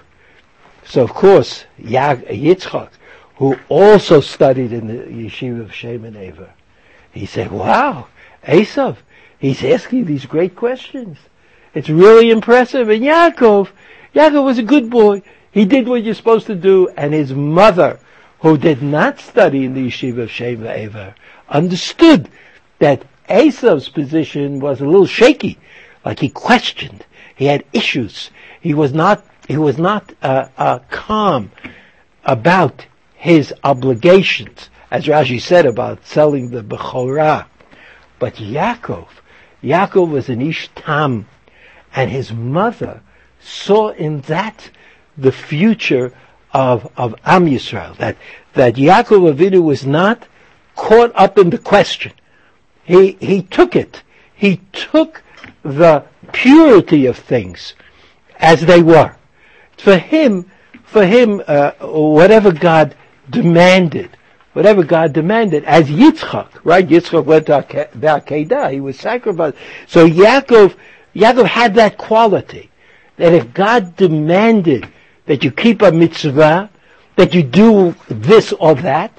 [0.86, 2.90] so of course, Yitzchak,
[3.36, 6.54] who also studied in the yeshiva of Shem and Ever,
[7.12, 8.08] he said, wow,
[8.44, 8.98] Esav,
[9.40, 11.18] he's asking these great questions.
[11.74, 12.90] It's really impressive.
[12.90, 13.70] And Yaakov,
[14.16, 15.22] Yaakov was a good boy.
[15.52, 16.90] He did what you're supposed to do.
[16.98, 18.00] And his mother,
[18.40, 21.16] who did not study in the yeshiva of Shem and Ever,
[21.50, 22.30] understood
[22.80, 25.58] that Esav's position was a little shaky,
[26.06, 27.06] like he questioned.
[27.36, 28.32] He had issues.
[28.62, 31.52] He was not he was not uh, uh, calm
[32.26, 32.86] about
[33.16, 37.46] his obligations, as Rashi said about selling the Bechorah.
[38.20, 39.08] But Yaakov,
[39.64, 41.28] Yaakov was an Ish Tam,
[41.96, 43.02] and his mother
[43.40, 44.70] saw in that
[45.18, 46.14] the future
[46.52, 48.18] of, of Am Yisrael, that,
[48.54, 50.28] that Yaakov Avinu was not
[50.78, 52.14] caught up in the question.
[52.86, 54.04] He, he took it.
[54.34, 55.22] He took
[55.64, 57.74] the purity of things
[58.40, 59.14] as they were.
[59.78, 60.50] For him,
[60.86, 62.96] for him, uh, whatever God
[63.30, 64.16] demanded,
[64.54, 66.88] whatever God demanded, as Yitzchak, right?
[66.88, 69.58] Yitzchak went to Akedah, he was sacrificed.
[69.88, 70.76] So Yaakov,
[71.14, 72.70] Yaakov had that quality,
[73.18, 74.88] that if God demanded
[75.26, 76.70] that you keep a mitzvah,
[77.18, 79.12] that you do this or that,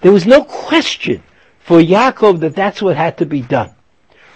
[0.00, 1.22] there was no question
[1.60, 3.74] for Yaakov that that's what had to be done.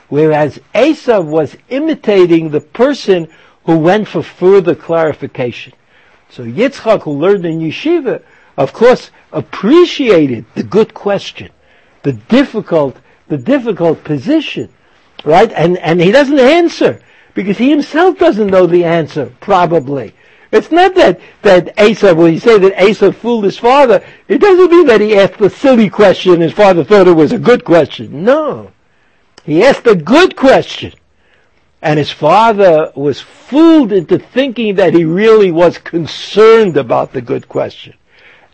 [0.09, 3.29] Whereas Esav was imitating the person
[3.65, 5.73] who went for further clarification.
[6.31, 8.23] So Yitzchak, who learned in yeshiva,
[8.57, 11.51] of course, appreciated the good question,
[12.03, 12.97] the difficult,
[13.29, 14.69] the difficult position,
[15.25, 15.51] right?
[15.53, 17.01] And, and he doesn't answer
[17.35, 20.15] because he himself doesn't know the answer, probably.
[20.53, 24.71] It's not that, that Asa, when you say that Asa fooled his father, it doesn't
[24.71, 28.23] mean that he asked a silly question his father thought it was a good question.
[28.23, 28.71] No.
[29.45, 30.93] He asked a good question.
[31.81, 37.49] And his father was fooled into thinking that he really was concerned about the good
[37.49, 37.95] question.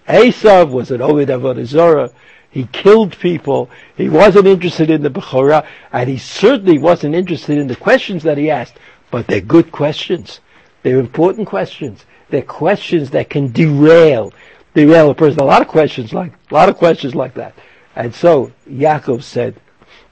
[0.07, 2.13] Esav was an Oved Avodah
[2.49, 3.69] He killed people.
[3.97, 8.39] He wasn't interested in the Bechorah, and he certainly wasn't interested in the questions that
[8.39, 8.79] he asked.
[9.11, 10.41] But they're good questions.
[10.89, 12.07] They're important questions.
[12.31, 14.33] They're questions that can derail,
[14.73, 15.41] derail a person.
[15.41, 17.53] A lot of questions like, a lot of questions like that.
[17.95, 19.61] And so Yaakov said,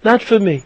[0.05, 0.65] not for me.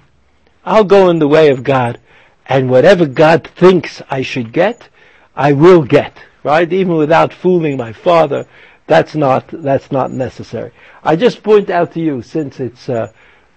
[0.65, 2.01] I'll go in the way of God,
[2.45, 4.89] and whatever God thinks I should get,
[5.37, 6.19] I will get.
[6.43, 6.73] Right?
[6.73, 8.49] Even without fooling my father,
[8.89, 10.73] that's not that's not necessary.
[11.05, 13.13] I just point out to you, since it's uh,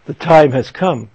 [0.06, 1.10] the time has come,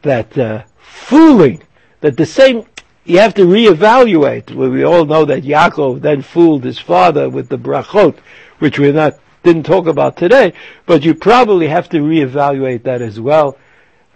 [0.00, 1.62] that uh, fooling,
[2.00, 2.64] that the same
[3.08, 4.54] you have to reevaluate.
[4.54, 8.18] Well, we all know that Yaakov then fooled his father with the brachot,
[8.58, 10.52] which we not didn't talk about today,
[10.84, 13.56] but you probably have to reevaluate that as well.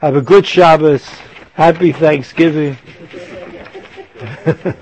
[0.01, 1.05] Have a good Shabbos.
[1.55, 2.77] Happy Thanksgiving.